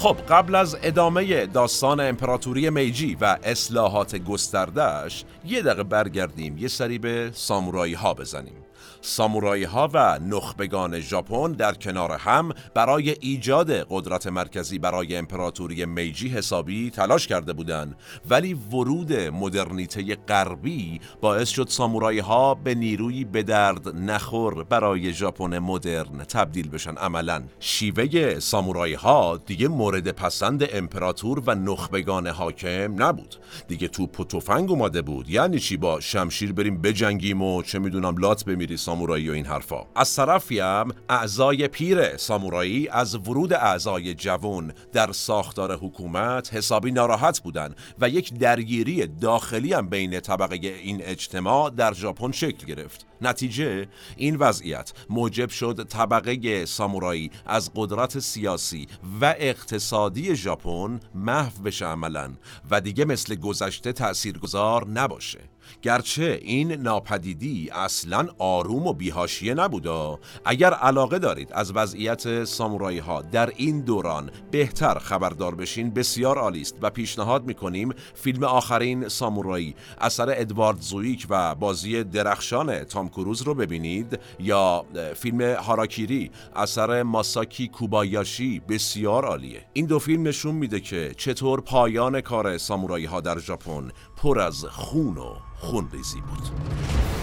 خب 0.04 0.18
قبل 0.30 0.56
از 0.56 0.78
ادامه 0.84 1.46
داستان 1.46 2.00
امپراتوری 2.00 2.70
میجی 2.70 3.18
و 3.22 3.38
اصلاحات 3.44 4.16
گستردهش 4.16 5.26
یه 5.46 5.62
دقیقه 5.62 5.84
برگردیم 5.84 6.58
یه 6.58 6.68
سری 6.68 6.98
به 6.98 7.32
سامورایی 7.34 7.94
ها 7.94 8.14
بزنیم. 8.14 8.63
سامورایی 9.06 9.64
ها 9.64 9.90
و 9.94 10.20
نخبگان 10.20 11.00
ژاپن 11.00 11.52
در 11.52 11.74
کنار 11.74 12.12
هم 12.12 12.52
برای 12.74 13.16
ایجاد 13.22 13.72
قدرت 13.72 14.28
مرکزی 14.28 14.80
برای 14.80 15.16
امپراتوری 15.16 15.86
میجی 15.86 16.30
حسابی 16.30 16.90
تلاش 16.90 17.28
کرده 17.28 17.54
بودند. 17.54 17.96
ولی 18.30 18.54
ورود 18.54 19.14
مدرنیته 19.14 20.16
غربی 20.16 21.02
باعث 21.22 21.50
شد 21.50 21.68
سامورایی 21.70 22.20
ها 22.20 22.56
به 22.56 22.76
نیروی 22.76 23.24
به 23.24 23.44
درد 23.44 23.96
نخور 23.96 24.64
برای 24.64 25.14
ژاپن 25.14 25.60
مدرن 25.60 26.24
تبدیل 26.24 26.70
بشن. 26.70 26.96
عملا 26.96 27.44
شیوه 27.60 28.40
سامورایی 28.40 28.94
ها 28.94 29.38
دیگه 29.46 29.68
مورد 29.68 30.12
پسند 30.12 30.64
امپراتور 30.74 31.44
و 31.46 31.56
نخبگان 31.56 32.28
حاکم 32.28 33.04
نبود. 33.04 33.36
دیگه 33.68 33.88
توپ 33.88 34.20
و 34.20 34.24
تفنگ 34.24 34.72
اومده 34.72 35.02
بود. 35.02 35.30
یعنی 35.30 35.60
چی 35.60 35.78
با 35.78 36.00
شمشیر 36.00 36.54
بریم 36.54 36.82
بجنگیم 36.82 37.42
و 37.42 37.64
چه 37.64 37.80
می‌دونم 37.80 38.18
لات 38.18 38.46
بمیریم؟ 38.46 38.74
خیلی 38.74 38.93
سامورایی 38.94 39.30
و 39.30 39.34
این 39.34 39.46
حرفا. 39.46 39.86
از 39.96 40.16
طرفی 40.16 40.60
هم 40.60 40.92
اعضای 41.10 41.68
پیر 41.68 42.18
سامورایی 42.18 42.88
از 42.88 43.16
ورود 43.16 43.54
اعضای 43.54 44.14
جوان 44.14 44.74
در 44.92 45.12
ساختار 45.12 45.76
حکومت 45.76 46.54
حسابی 46.54 46.92
ناراحت 46.92 47.40
بودند 47.40 47.76
و 48.00 48.10
یک 48.10 48.34
درگیری 48.34 49.08
داخلی 49.08 49.74
هم 49.74 49.90
بین 49.90 50.20
طبقه 50.20 50.56
این 50.56 51.02
اجتماع 51.02 51.70
در 51.70 51.94
ژاپن 51.94 52.32
شکل 52.32 52.66
گرفت. 52.66 53.06
نتیجه 53.24 53.88
این 54.18 54.36
وضعیت 54.36 54.94
موجب 55.10 55.50
شد 55.50 55.84
طبقه 55.90 56.66
سامورایی 56.66 57.32
از 57.46 57.72
قدرت 57.76 58.20
سیاسی 58.20 58.88
و 59.22 59.36
اقتصادی 59.38 60.36
ژاپن 60.36 61.00
محو 61.16 61.64
بشه 61.64 61.86
عملا 61.86 62.34
و 62.72 62.82
دیگه 62.82 63.06
مثل 63.06 63.36
گذشته 63.36 63.94
تاثیرگذار 63.94 64.88
نباشه. 64.88 65.40
گرچه 65.82 66.40
این 66.42 66.72
ناپدیدی 66.72 67.70
اصلا 67.70 68.28
آروم 68.38 68.88
و 68.88 68.94
بیهاشیه 68.94 69.54
نبودا 69.54 70.20
اگر 70.46 70.74
علاقه 70.74 71.20
دارید 71.20 71.52
از 71.54 71.72
وضعیت 71.76 72.44
سامورایی 72.44 73.00
ها 73.00 73.22
در 73.22 73.54
این 73.56 73.82
دوران 73.82 74.32
بهتر 74.52 75.00
خبردار 75.00 75.56
بشین 75.56 75.90
بسیار 75.90 76.38
عالی 76.38 76.62
است 76.62 76.76
و 76.82 76.90
پیشنهاد 76.90 77.46
می‌کنیم 77.46 77.94
فیلم 78.14 78.44
آخرین 78.44 79.08
سامورایی 79.08 79.76
اثر 80.02 80.30
ادوارد 80.30 80.82
زویک 80.82 81.28
و 81.30 81.56
بازی 81.56 82.04
درخشان 82.04 82.84
تام 82.84 83.10
کروز 83.16 83.42
رو 83.42 83.54
ببینید 83.54 84.20
یا 84.40 84.86
فیلم 85.16 85.42
هاراکیری 85.42 86.32
اثر 86.56 87.04
ماساکی 87.04 87.68
کوبایاشی 87.68 88.60
بسیار 88.60 89.26
عالیه. 89.26 89.66
این 89.74 89.86
دو 89.86 90.00
فیلم 90.00 90.28
نشون 90.28 90.56
میده 90.56 90.80
که 90.80 91.14
چطور 91.18 91.62
پایان 91.62 92.22
کار 92.22 92.58
سامورایی 92.58 93.06
ها 93.06 93.22
در 93.22 93.40
ژاپن 93.40 93.92
پر 94.18 94.40
از 94.40 94.66
خون 94.66 95.18
و 95.18 95.36
خونریزی 95.58 96.22
بود. 96.22 97.23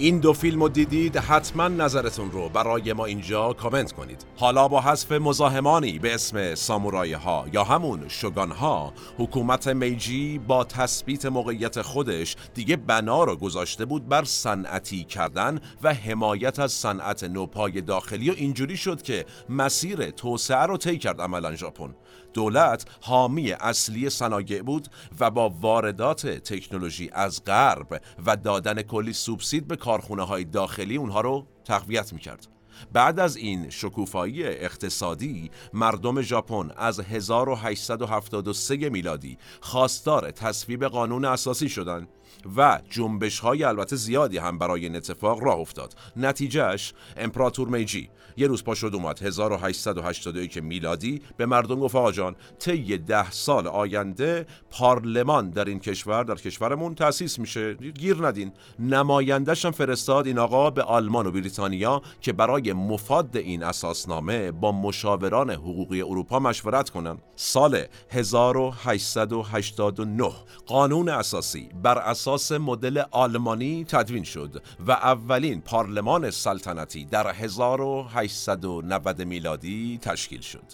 این 0.00 0.18
دو 0.18 0.32
فیلم 0.32 0.62
رو 0.62 0.68
دیدید 0.68 1.16
حتما 1.16 1.68
نظرتون 1.68 2.30
رو 2.30 2.48
برای 2.48 2.92
ما 2.92 3.04
اینجا 3.04 3.52
کامنت 3.52 3.92
کنید. 3.92 4.26
حالا 4.36 4.68
با 4.68 4.80
حذف 4.80 5.12
مزاحمانی 5.12 5.98
به 5.98 6.14
اسم 6.14 6.54
سامورایی 6.54 7.12
ها 7.12 7.46
یا 7.52 7.64
همون 7.64 8.08
شگان 8.08 8.50
ها 8.50 8.92
حکومت 9.18 9.68
میجی 9.68 10.38
با 10.38 10.64
تثبیت 10.64 11.26
موقعیت 11.26 11.82
خودش 11.82 12.36
دیگه 12.54 12.76
بنا 12.76 13.24
رو 13.24 13.36
گذاشته 13.36 13.84
بود 13.84 14.08
بر 14.08 14.24
صنعتی 14.24 15.04
کردن 15.04 15.60
و 15.82 15.94
حمایت 15.94 16.58
از 16.58 16.72
صنعت 16.72 17.24
نوپای 17.24 17.80
داخلی 17.80 18.30
و 18.30 18.34
اینجوری 18.36 18.76
شد 18.76 19.02
که 19.02 19.24
مسیر 19.48 20.10
توسعه 20.10 20.62
رو 20.66 20.76
طی 20.76 20.98
کرد 20.98 21.20
عملا 21.20 21.54
ژاپن. 21.54 21.94
دولت 22.34 22.86
حامی 23.00 23.52
اصلی 23.52 24.10
صنایع 24.10 24.62
بود 24.62 24.88
و 25.20 25.30
با 25.30 25.48
واردات 25.48 26.26
تکنولوژی 26.26 27.10
از 27.12 27.44
غرب 27.44 28.02
و 28.26 28.36
دادن 28.36 28.82
کلی 28.82 29.12
سوبسید 29.12 29.68
به 29.68 29.76
کارخونه 29.76 30.22
های 30.22 30.44
داخلی 30.44 30.96
اونها 30.96 31.20
رو 31.20 31.46
تقویت 31.64 32.12
می‌کرد. 32.12 32.48
بعد 32.92 33.20
از 33.20 33.36
این 33.36 33.70
شکوفایی 33.70 34.44
اقتصادی 34.44 35.50
مردم 35.72 36.20
ژاپن 36.20 36.70
از 36.76 37.00
1873 37.00 38.76
میلادی 38.76 39.38
خواستار 39.60 40.30
تصویب 40.30 40.84
قانون 40.84 41.24
اساسی 41.24 41.68
شدند. 41.68 42.08
و 42.56 42.80
جنبش 42.90 43.38
های 43.38 43.64
البته 43.64 43.96
زیادی 43.96 44.38
هم 44.38 44.58
برای 44.58 44.84
این 44.84 44.96
اتفاق 44.96 45.44
راه 45.44 45.58
افتاد. 45.58 45.94
نتیجهش 46.16 46.94
امپراتور 47.16 47.68
میجی. 47.68 48.10
یه 48.38 48.46
روز 48.46 48.64
پا 48.64 48.74
شد 48.74 48.90
اومد. 48.94 49.22
1881 49.22 50.62
میلادی 50.62 51.22
به 51.36 51.46
مردم 51.46 51.80
گفت 51.80 51.94
آقا 51.94 52.12
جان 52.12 52.36
طی 52.58 52.98
ده 52.98 53.30
سال 53.30 53.66
آینده 53.66 54.46
پارلمان 54.70 55.50
در 55.50 55.64
این 55.64 55.78
کشور 55.78 56.24
در 56.24 56.34
کشورمون 56.34 56.94
تأسیس 56.94 57.38
میشه. 57.38 57.74
گیر 57.74 58.26
ندین. 58.26 58.52
نمایندش 58.78 59.64
هم 59.64 59.70
فرستاد 59.70 60.26
این 60.26 60.38
آقا 60.38 60.70
به 60.70 60.82
آلمان 60.82 61.26
و 61.26 61.30
بریتانیا 61.30 62.02
که 62.20 62.32
برای 62.32 62.72
مفاد 62.72 63.36
این 63.36 63.62
اساسنامه 63.62 64.52
با 64.52 64.72
مشاوران 64.72 65.50
حقوقی 65.50 66.02
اروپا 66.02 66.38
مشورت 66.38 66.90
کنن. 66.90 67.18
سال 67.36 67.84
1889 68.10 70.30
قانون 70.66 71.08
اساسی 71.08 71.68
بر 71.82 71.98
اساس 72.18 72.52
مدل 72.52 73.02
آلمانی 73.10 73.84
تدوین 73.84 74.24
شد 74.24 74.62
و 74.86 74.92
اولین 74.92 75.60
پارلمان 75.60 76.30
سلطنتی 76.30 77.04
در 77.04 77.32
1890 77.34 79.22
میلادی 79.22 79.98
تشکیل 80.02 80.40
شد 80.40 80.64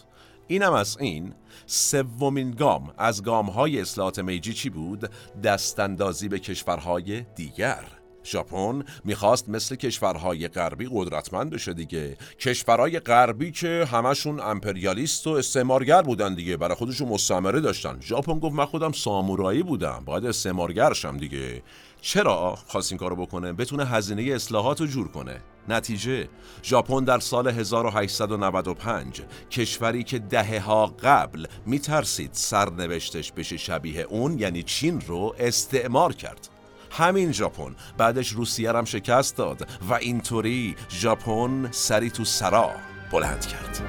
اینم 0.47 0.73
از 0.73 0.97
این 1.01 1.35
سومین 1.67 2.51
گام 2.51 2.95
از 2.99 3.23
گام 3.23 3.47
های 3.47 3.81
اصلاحات 3.81 4.19
میجی 4.19 4.53
چی 4.53 4.71
بود؟ 4.71 5.11
دستاندازی 5.43 6.29
به 6.29 6.39
کشورهای 6.39 7.21
دیگر 7.35 7.85
ژاپن 8.25 8.85
می‌خواست 9.05 9.49
مثل 9.49 9.77
کشورهای 9.77 10.49
غربی 10.49 10.89
قدرتمند 10.93 11.51
بشه 11.51 11.75
دیگه. 11.75 12.17
کشورهای 12.41 13.01
غربی 13.01 13.53
که 13.53 13.89
همشون 13.93 14.41
امپریالیست 14.41 15.27
و 15.27 15.31
استعمارگر 15.31 16.03
بودن 16.03 16.35
دیگه 16.35 16.57
برای 16.57 16.75
خودشون 16.75 17.09
مستعمره 17.09 17.61
داشتن. 17.61 17.99
ژاپن 18.01 18.39
گفت 18.39 18.55
من 18.55 18.65
خودم 18.65 18.93
سامورایی 18.93 19.63
بودم 19.63 20.03
باید 20.05 20.27
استعمارگرشم 20.27 21.17
دیگه. 21.17 21.63
چرا 22.01 22.59
خواست 22.67 22.93
این 22.93 22.99
کارو 22.99 23.17
بکنه 23.17 23.53
بتونه 23.53 23.85
هزینه 23.85 24.23
اصلاحات 24.23 24.81
رو 24.81 24.87
جور 24.87 25.09
کنه. 25.09 25.41
نتیجه 25.69 26.29
ژاپن 26.63 27.05
در 27.05 27.19
سال 27.19 27.49
1895 27.49 29.23
کشوری 29.51 30.05
که 30.05 30.19
دهه 30.19 30.61
ها 30.61 30.87
قبل 30.87 31.47
میترسید 31.67 32.31
سرنوشتش 32.33 33.33
بشه 33.33 33.57
شبیه 33.57 34.01
اون 34.01 34.39
یعنی 34.39 34.63
چین 34.63 35.01
رو 35.01 35.35
استعمار 35.39 36.13
کرد. 36.13 36.54
همین 36.95 37.33
ژاپن. 37.33 37.77
بعدش 37.99 38.29
روسیه 38.29 38.73
هم 38.73 38.85
شکست 38.85 39.37
داد 39.37 39.69
و 39.91 39.95
اینطوری 39.95 40.77
ژاپن 40.91 41.69
سری 41.71 42.11
تو 42.11 42.25
سرا 42.25 42.71
بلند 43.13 43.47
کرد. 43.47 43.81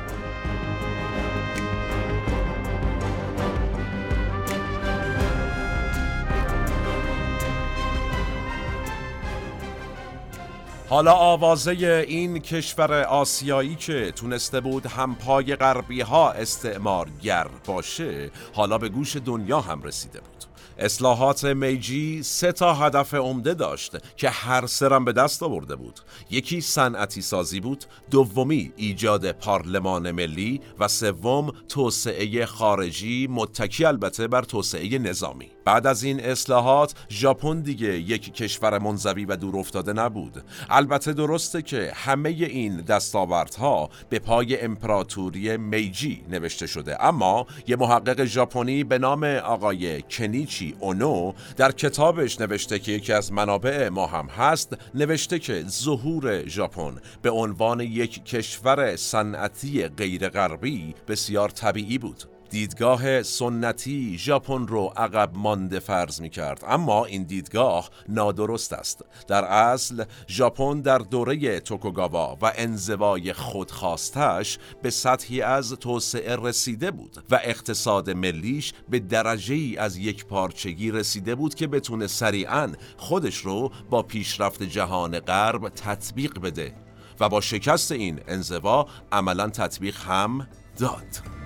حالا 10.90 11.14
آوازه 11.14 11.72
این 12.08 12.40
کشور 12.40 13.04
آسیایی 13.04 13.76
که 13.76 14.12
تونسته 14.12 14.62
بود 14.62 14.86
هم 14.86 15.16
پای 15.16 15.56
غربی 15.56 16.02
ها 16.02 16.32
استعمارگر 16.32 17.48
باشه 17.66 18.32
حالا 18.54 18.78
به 18.78 18.90
گوش 18.90 19.16
دنیا 19.16 19.62
هم 19.62 19.84
رسیده 19.84 20.20
بود. 20.20 20.35
اصلاحات 20.78 21.46
میجی 21.46 22.24
سه 22.24 22.52
تا 22.52 22.74
هدف 22.74 23.14
عمده 23.14 23.54
داشت 23.54 24.16
که 24.18 24.30
هر 24.30 24.68
سرم 24.68 25.06
به 25.06 25.14
دست 25.14 25.44
آورده 25.44 25.76
بود. 25.76 26.00
یکی 26.30 26.62
صنعتی 26.62 27.22
سازی 27.22 27.60
بود 27.60 27.86
دومی 28.12 28.74
ایجاد 28.76 29.32
پارلمان 29.32 30.12
ملی 30.12 30.62
و 30.80 30.88
سوم 30.88 31.52
توسعه 31.70 32.46
خارجی. 32.46 33.28
متکی 33.32 33.86
البته 33.86 34.28
بر 34.28 34.42
توسعه 34.42 34.98
نظامی. 34.98 35.50
بعد 35.66 35.88
از 35.88 36.04
این 36.04 36.20
اصلاحات 36.20 36.94
ژاپن 37.10 37.62
دیگه 37.62 38.00
یک 38.00 38.34
کشور 38.34 38.80
منزوی 38.80 39.26
و 39.26 39.36
دور 39.36 39.58
افتاده 39.58 39.94
نبود. 39.94 40.44
البته 40.70 41.14
درسته 41.14 41.62
که 41.62 41.92
همه 41.96 42.30
این 42.30 42.78
دستاوردها 42.78 43.90
به 44.10 44.20
پای 44.20 44.62
امپراتوری 44.62 45.58
میجی 45.58 46.24
نوشته 46.30 46.68
شده. 46.68 47.06
اما 47.06 47.46
یه 47.68 47.76
محقق 47.76 48.26
ژاپنی 48.26 48.84
به 48.84 48.98
نام 48.98 49.24
آقای 49.24 50.02
کنیچی 50.02 50.65
اونو 50.80 51.34
در 51.58 51.72
کتابش 51.72 52.42
نوشته 52.42 52.80
که 52.80 52.92
یکی 52.92 53.14
از 53.14 53.32
منابع 53.32 53.90
ما 53.90 54.06
هم 54.06 54.26
هست 54.26 54.78
نوشته 54.96 55.40
که 55.40 55.64
ظهور 55.68 56.48
ژاپن 56.48 56.96
به 57.22 57.30
عنوان 57.30 57.80
یک 57.80 58.26
کشور 58.26 58.96
صنعتی 58.96 59.88
غیرغربی 59.88 60.96
بسیار 61.08 61.50
طبیعی 61.50 61.98
بود. 61.98 62.35
دیدگاه 62.50 63.24
سنتی 63.24 64.18
ژاپن 64.18 64.68
رو 64.68 64.94
عقب 64.98 65.32
مانده 65.34 65.80
فرض 65.80 66.22
می 66.22 66.30
کرد 66.30 66.64
اما 66.68 67.06
این 67.06 67.24
دیدگاه 67.24 67.90
نادرست 68.10 68.74
است. 68.74 69.06
در 69.28 69.44
اصل 69.44 70.04
ژاپن 70.28 70.82
در 70.82 70.98
دوره 70.98 71.60
توکوگاوا 71.60 72.38
و 72.42 72.52
انزوای 72.56 73.34
خودخواستش 73.34 74.58
به 74.82 74.90
سطحی 74.90 75.42
از 75.42 75.74
توسعه 75.74 76.36
رسیده 76.36 76.92
بود 76.92 77.24
و 77.30 77.40
اقتصاد 77.44 78.10
ملیش 78.10 78.74
به 78.90 79.00
درجه 79.00 79.56
ای 79.56 79.78
از 79.78 79.98
یک 79.98 80.26
پارچگی 80.26 80.92
رسیده 80.92 81.36
بود 81.36 81.56
که 81.56 81.68
بتونه 81.68 82.08
سریعا 82.08 82.72
خودش 82.98 83.38
رو 83.38 83.72
با 83.90 84.02
پیشرفت 84.02 84.64
جهان 84.64 85.20
غرب 85.20 85.70
تطبیق 85.70 86.40
بده. 86.40 86.74
و 87.20 87.30
با 87.30 87.42
شکست 87.42 87.92
این 87.92 88.20
انزوا 88.28 88.88
عملا 89.12 89.50
تطبیق 89.50 89.98
هم 89.98 90.48
داد. 90.80 91.45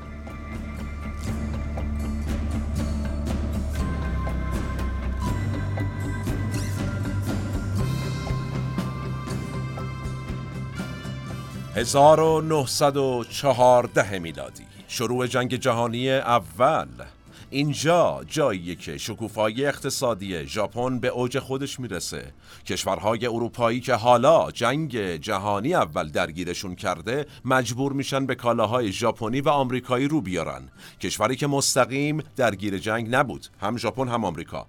1914 11.75 14.19
میلادی. 14.19 14.63
شروع 14.87 15.27
جنگ 15.27 15.55
جهانی 15.55 16.11
اول. 16.11 16.87
اینجا 17.49 18.21
جاییه 18.27 18.75
که 18.75 18.97
شکوفایی 18.97 19.65
اقتصادی 19.65 20.47
ژاپن 20.47 20.99
به 20.99 21.07
اوج 21.07 21.39
خودش 21.39 21.79
می‌رسه. 21.79 22.33
کشورهای 22.65 23.27
اروپایی 23.27 23.79
که 23.79 23.93
حالا 23.93 24.51
جنگ 24.51 25.15
جهانی 25.15 25.73
اول 25.73 26.09
درگیرشون 26.09 26.75
کرده 26.75 27.25
مجبور 27.45 27.93
میشن 27.93 28.25
به 28.25 28.35
کالاهای 28.35 28.91
ژاپنی 28.91 29.41
و 29.41 29.49
آمریکایی 29.49 30.07
رو 30.07 30.21
بیارن. 30.21 30.69
کشوری 31.01 31.35
که 31.35 31.47
مستقیم 31.47 32.23
درگیر 32.35 32.77
جنگ 32.77 33.15
نبود. 33.15 33.47
هم 33.61 33.77
ژاپن 33.77 34.07
هم 34.07 34.25
آمریکا. 34.25 34.67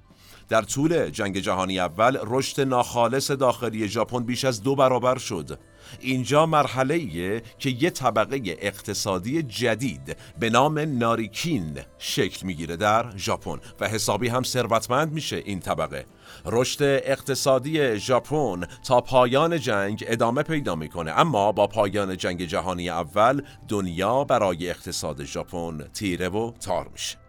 در 0.48 0.62
طول 0.62 1.10
جنگ 1.10 1.38
جهانی 1.38 1.80
اول 1.80 2.18
رشد 2.22 2.60
ناخالص 2.60 3.30
داخلی 3.30 3.88
ژاپن 3.88 4.24
بیش 4.24 4.44
از 4.44 4.62
دو 4.62 4.74
برابر 4.74 5.18
شد. 5.18 5.58
اینجا 6.00 6.46
مرحله 6.46 6.94
ایه 6.94 7.42
که 7.58 7.70
یه 7.70 7.90
طبقه 7.90 8.40
اقتصادی 8.46 9.42
جدید 9.42 10.16
به 10.38 10.50
نام 10.50 10.78
ناریکین 10.78 11.78
شکل 11.98 12.46
می‌گیره 12.46 12.76
در 12.76 13.16
ژاپن 13.16 13.58
و 13.80 13.88
حسابی 13.88 14.28
هم 14.28 14.42
ثروتمند 14.42 15.12
میشه 15.12 15.36
این 15.36 15.60
طبقه. 15.60 16.06
رشد 16.46 16.82
اقتصادی 16.82 17.98
ژاپن 17.98 18.66
تا 18.84 19.00
پایان 19.00 19.60
جنگ 19.60 20.04
ادامه 20.06 20.42
پیدا 20.42 20.74
می‌کنه 20.74 21.10
اما 21.10 21.52
با 21.52 21.66
پایان 21.66 22.16
جنگ 22.16 22.44
جهانی 22.44 22.90
اول 22.90 23.42
دنیا 23.68 24.24
برای 24.24 24.70
اقتصاد 24.70 25.24
ژاپن 25.24 25.78
تیره 25.92 26.28
و 26.28 26.52
تار 26.60 26.88
میشه. 26.92 27.19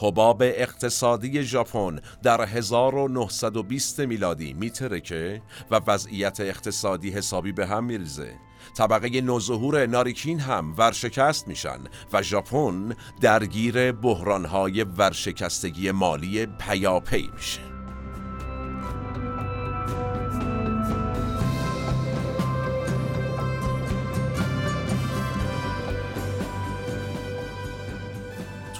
حباب 0.00 0.42
اقتصادی 0.42 1.42
ژاپن 1.42 2.00
در 2.22 2.44
1920 2.44 4.00
میلادی 4.00 4.52
میترکه 4.52 5.42
و 5.70 5.80
وضعیت 5.86 6.40
اقتصادی 6.40 7.10
حسابی 7.10 7.52
به 7.52 7.66
هم 7.66 7.84
میریزه. 7.84 8.34
طبقه 8.76 9.20
نوظهور 9.20 9.86
ناریکین 9.86 10.40
هم 10.40 10.74
ورشکست 10.78 11.48
میشن 11.48 11.78
و 12.12 12.22
ژاپن 12.22 12.96
درگیر 13.20 13.92
بحرانهای 13.92 14.82
ورشکستگی 14.82 15.90
مالی 15.90 16.46
پیاپی 16.46 17.30
میشه. 17.34 17.69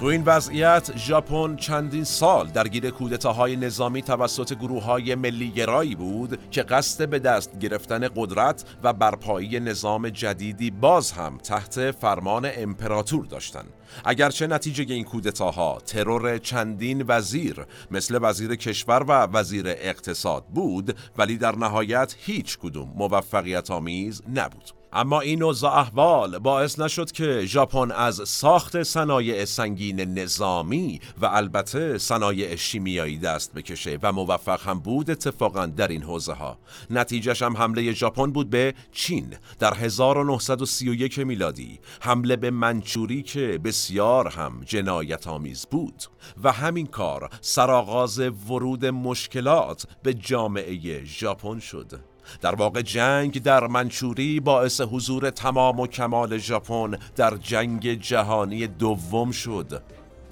تو 0.01 0.07
این 0.07 0.23
وضعیت 0.25 0.97
ژاپن 0.97 1.55
چندین 1.55 2.03
سال 2.03 2.47
درگیر 2.47 2.89
کودتاهای 2.89 3.55
نظامی 3.55 4.01
توسط 4.01 4.53
گروه 4.53 4.83
های 4.83 5.15
ملی 5.15 5.51
گرایی 5.51 5.95
بود 5.95 6.49
که 6.51 6.63
قصد 6.63 7.09
به 7.09 7.19
دست 7.19 7.59
گرفتن 7.59 8.07
قدرت 8.15 8.65
و 8.83 8.93
برپایی 8.93 9.59
نظام 9.59 10.09
جدیدی 10.09 10.71
باز 10.71 11.11
هم 11.11 11.37
تحت 11.37 11.91
فرمان 11.91 12.49
امپراتور 12.55 13.25
داشتند. 13.25 13.73
اگرچه 14.05 14.47
نتیجه 14.47 14.93
این 14.93 15.03
کودتاها 15.03 15.77
ترور 15.85 16.37
چندین 16.37 17.05
وزیر 17.07 17.65
مثل 17.91 18.19
وزیر 18.21 18.55
کشور 18.55 19.03
و 19.03 19.11
وزیر 19.11 19.65
اقتصاد 19.67 20.45
بود 20.45 20.97
ولی 21.17 21.37
در 21.37 21.55
نهایت 21.55 22.15
هیچ 22.17 22.57
کدوم 22.57 22.93
موفقیت 22.95 23.71
آمیز 23.71 24.21
نبود. 24.35 24.80
اما 24.93 25.21
این 25.21 25.43
اوضاع 25.43 25.77
احوال 25.77 26.39
باعث 26.39 26.79
نشد 26.79 27.11
که 27.11 27.45
ژاپن 27.45 27.91
از 27.91 28.21
ساخت 28.25 28.83
صنایع 28.83 29.45
سنگین 29.45 29.99
نظامی 29.99 30.99
و 31.21 31.25
البته 31.25 31.97
صنایع 31.97 32.55
شیمیایی 32.55 33.17
دست 33.17 33.53
بکشه 33.53 33.99
و 34.03 34.11
موفق 34.11 34.61
هم 34.67 34.79
بود 34.79 35.09
اتفاقا 35.11 35.65
در 35.65 35.87
این 35.87 36.03
حوزه 36.03 36.33
ها 36.33 36.57
نتیجهش 36.89 37.41
هم 37.41 37.57
حمله 37.57 37.91
ژاپن 37.91 38.31
بود 38.31 38.49
به 38.49 38.73
چین 38.91 39.33
در 39.59 39.73
1931 39.73 41.19
میلادی. 41.19 41.79
حمله 42.01 42.35
به 42.35 42.51
منچوری 42.51 43.23
که 43.23 43.59
بسیار 43.63 44.27
هم 44.27 44.61
جنایت 44.65 45.27
آمیز 45.27 45.65
بود 45.71 46.03
و 46.43 46.51
همین 46.51 46.87
کار 46.87 47.29
سرآغاز 47.41 48.19
ورود 48.19 48.85
مشکلات 48.85 49.85
به 50.03 50.13
جامعه 50.13 51.03
ژاپن 51.03 51.59
شد. 51.59 52.10
در 52.41 52.55
واقع 52.55 52.81
جنگ 52.81 53.43
در 53.43 53.67
منچوری 53.67 54.39
باعث 54.39 54.81
حضور 54.81 55.29
تمام 55.29 55.79
و 55.79 55.87
کمال 55.87 56.37
ژاپن 56.37 56.97
در 57.15 57.37
جنگ 57.37 57.93
جهانی 57.93 58.67
دوم 58.67 59.31
شد. 59.31 59.81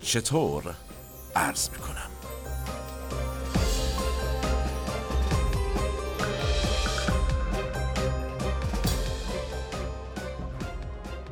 چطور؟ 0.01 0.63
عرض 1.35 1.69
می‌کنم. 1.69 2.09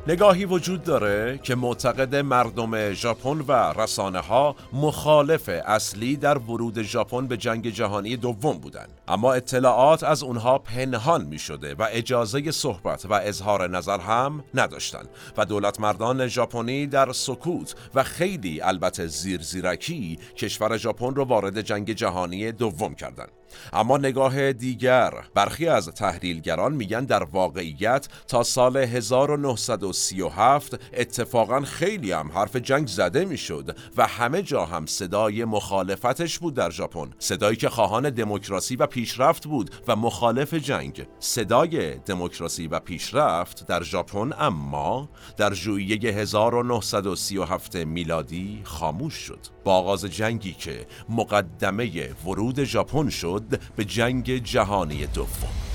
نگاهی 0.08 0.44
وجود 0.44 0.84
داره 0.84 1.38
که 1.42 1.54
معتقد 1.54 2.16
مردم 2.16 2.92
ژاپن 2.92 3.44
و 3.48 3.52
رسانه 3.52 4.18
ها 4.18 4.56
مخالف 4.72 5.48
اصلی 5.48 6.16
در 6.16 6.38
ورود 6.38 6.82
ژاپن 6.82 7.26
به 7.26 7.36
جنگ 7.36 7.70
جهانی 7.70 8.16
دوم 8.16 8.58
بودند. 8.58 8.97
اما 9.08 9.32
اطلاعات 9.32 10.02
از 10.02 10.22
اونها 10.22 10.58
پنهان 10.58 11.24
می 11.24 11.38
شده 11.38 11.74
و 11.74 11.86
اجازه 11.90 12.50
صحبت 12.50 13.06
و 13.06 13.12
اظهار 13.12 13.70
نظر 13.70 14.00
هم 14.00 14.44
نداشتند 14.54 15.08
و 15.36 15.44
دولت 15.44 15.80
مردان 15.80 16.26
ژاپنی 16.26 16.86
در 16.86 17.12
سکوت 17.12 17.74
و 17.94 18.02
خیلی 18.02 18.60
البته 18.60 19.06
زیرزیرکی 19.06 20.18
کشور 20.36 20.76
ژاپن 20.76 21.14
رو 21.14 21.24
وارد 21.24 21.60
جنگ 21.60 21.92
جهانی 21.92 22.52
دوم 22.52 22.94
کردند 22.94 23.30
اما 23.72 23.98
نگاه 23.98 24.52
دیگر 24.52 25.12
برخی 25.34 25.68
از 25.68 25.88
تحلیلگران 25.88 26.72
میگن 26.72 27.04
در 27.04 27.22
واقعیت 27.22 28.08
تا 28.28 28.42
سال 28.42 28.76
1937 28.76 30.80
اتفاقا 30.94 31.60
خیلی 31.60 32.12
هم 32.12 32.32
حرف 32.32 32.56
جنگ 32.56 32.88
زده 32.88 33.24
می‌شد 33.24 33.76
و 33.96 34.06
همه 34.06 34.42
جا 34.42 34.64
هم 34.64 34.86
صدای 34.86 35.44
مخالفتش 35.44 36.38
بود 36.38 36.54
در 36.54 36.70
ژاپن. 36.70 37.10
صدایی 37.18 37.56
که 37.56 37.68
خواهان 37.68 38.10
دموکراسی 38.10 38.76
و 38.76 38.86
پیشرفت 38.98 39.46
بود 39.46 39.70
و 39.88 39.96
مخالف 39.96 40.54
جنگ. 40.54 41.06
صدای 41.20 41.94
دموکراسی 41.94 42.66
و 42.68 42.80
پیشرفت 42.80 43.66
در 43.66 43.82
ژاپن 43.82 44.32
اما 44.38 45.08
در 45.36 45.54
ژوئیه 45.54 45.96
1937 45.96 47.76
میلادی 47.76 48.60
خاموش 48.64 49.14
شد. 49.14 49.38
با 49.64 49.74
آغاز 49.74 50.04
جنگی 50.04 50.52
که 50.52 50.86
مقدمه 51.08 52.14
ورود 52.26 52.64
ژاپن 52.64 53.08
شد 53.08 53.60
به 53.76 53.84
جنگ 53.84 54.36
جهانی 54.36 55.06
دوم. 55.06 55.67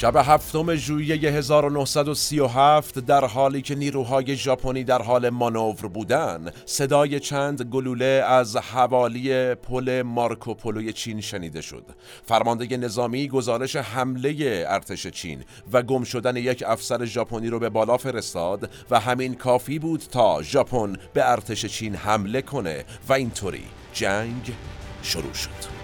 شب 0.00 0.16
هفتم 0.16 0.74
ژوئیه 0.74 1.30
1937 1.30 2.98
در 2.98 3.24
حالی 3.24 3.62
که 3.62 3.74
نیروهای 3.74 4.36
ژاپنی 4.36 4.84
در 4.84 5.02
حال 5.02 5.30
مانور 5.30 5.88
بودند 5.88 6.54
صدای 6.66 7.20
چند 7.20 7.62
گلوله 7.62 8.24
از 8.26 8.56
حوالی 8.56 9.54
پل 9.54 10.02
مارکوپولوی 10.02 10.92
چین 10.92 11.20
شنیده 11.20 11.60
شد. 11.60 11.84
فرمانده 12.24 12.76
نظامی 12.76 13.28
گزارش 13.28 13.76
حمله 13.76 14.64
ارتش 14.68 15.06
چین 15.06 15.44
و 15.72 15.82
گم 15.82 16.04
شدن 16.04 16.36
یک 16.36 16.64
افسر 16.66 17.04
ژاپنی 17.04 17.48
رو 17.48 17.58
به 17.58 17.68
بالا 17.68 17.96
فرستاد 17.96 18.70
و 18.90 19.00
همین 19.00 19.34
کافی 19.34 19.78
بود 19.78 20.00
تا 20.00 20.42
ژاپن 20.42 20.96
به 21.14 21.30
ارتش 21.30 21.66
چین 21.66 21.94
حمله 21.94 22.42
کنه 22.42 22.84
و 23.08 23.12
اینطوری 23.12 23.64
جنگ 23.92 24.52
شروع 25.02 25.34
شد. 25.34 25.77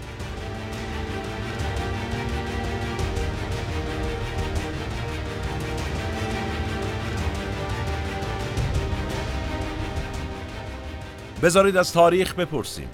بذارید 11.44 11.76
از 11.76 11.92
تاریخ 11.92 12.34
بپرسیم. 12.34 12.88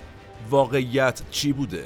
واقعیت 0.51 1.23
چی 1.31 1.53
بوده؟ 1.53 1.85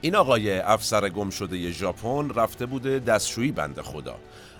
این 0.00 0.16
آقای 0.16 0.58
افسر 0.58 1.08
گم 1.08 1.30
شده 1.30 1.70
ژاپن 1.70 2.30
رفته 2.30 2.66
بوده 2.66 2.98
دستشویی 2.98 3.52
بنده 3.52 3.82
خدا. 3.82 4.16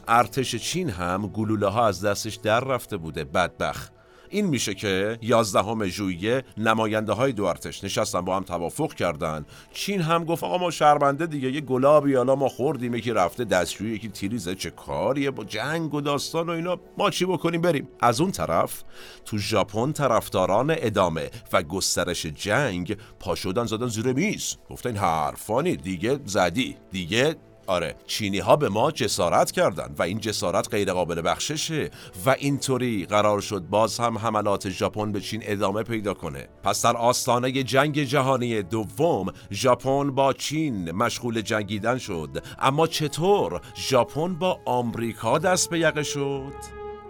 ارتش 0.09 0.57
چین 0.57 0.91
هم 0.91 1.27
گلوله 1.27 1.67
ها 1.67 1.87
از 1.87 2.05
دستش 2.05 2.35
در 2.35 2.61
رفته 2.61 2.97
بوده 2.97 3.25
بدبخت. 3.25 3.93
این 4.33 4.47
میشه 4.47 4.75
که 4.75 5.19
11 5.23 5.89
ژوئیه 5.89 6.45
نماینده 6.57 7.13
های 7.13 7.33
دو 7.33 7.45
ارتش 7.45 7.85
نشستن 7.85 8.21
با 8.21 8.37
هم 8.37 8.43
توافق 8.43 8.95
کردن. 8.95 9.47
چین 9.73 10.01
هم 10.01 10.25
گفت 10.25 10.45
آقا 10.45 10.59
ما 10.59 10.71
شرمنده 10.71 11.27
دیگه 11.27 11.51
یه 11.51 11.61
گلابی 11.61 12.15
حالا 12.15 12.35
ما 12.35 12.49
خوردیم 12.49 12.95
یکی 12.95 13.11
رفته 13.11 13.45
دستشویی 13.45 13.95
یکی 13.95 14.09
تیریزه 14.09 14.55
چه 14.55 14.71
کاریه 14.71 15.31
با 15.31 15.45
جنگ 15.45 15.95
و 15.95 16.01
داستان 16.01 16.49
و 16.49 16.53
اینا. 16.53 16.81
ما 16.99 17.11
چی 17.11 17.25
بکنیم؟ 17.25 17.61
بریم. 17.61 17.89
از 18.01 18.21
اون 18.21 18.31
طرف 18.31 18.83
تو 19.25 19.39
ژاپن 19.39 19.93
طرفداران 19.93 20.75
ادامه 20.79 21.31
و 21.53 21.63
گسترش 21.63 22.27
جنگ 22.27 22.97
پا 23.21 23.35
شدن 23.35 23.65
زدن 23.65 23.89
زیر 23.89 24.13
میز. 24.13 24.57
گفتن 24.71 24.97
حرفانی 24.97 25.77
دیگه 25.77 26.21
زدی 26.25 26.77
دیگه 26.91 27.37
آره 27.67 27.95
چینی 28.07 28.39
ها 28.39 28.57
به 28.57 28.69
ما 28.69 28.91
جسارت 28.91 29.51
کردند 29.51 29.95
و 29.99 30.03
این 30.03 30.21
جسارت 30.21 30.69
غیر 30.71 30.93
قابل 30.93 31.23
بخششه 31.25 31.91
و 32.27 32.31
اینطوری 32.39 33.07
قرار 33.07 33.41
شد 33.41 33.61
باز 33.61 34.01
هم 34.01 34.19
حملات 34.19 34.71
ژاپن 34.71 35.13
به 35.13 35.21
چین 35.21 35.41
ادامه 35.45 35.83
پیدا 35.83 36.15
کنه. 36.15 36.49
پس 36.63 36.83
در 36.83 36.97
آستانه 36.97 37.53
جنگ 37.53 38.03
جهانی 38.03 38.63
دوم 38.63 39.33
ژاپن 39.53 40.11
با 40.11 40.33
چین 40.33 40.93
مشغول 40.93 41.41
جنگیدن 41.41 41.99
شد. 41.99 42.45
اما 42.59 42.87
چطور؟ 42.87 43.61
ژاپن 43.77 44.35
با 44.35 44.61
آمریکا 44.65 45.39
دست 45.39 45.71
به 45.71 45.79
یقه 45.79 46.03
شد؟ 46.03 46.53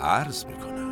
عرض 0.00 0.44
می‌کنم. 0.44 0.91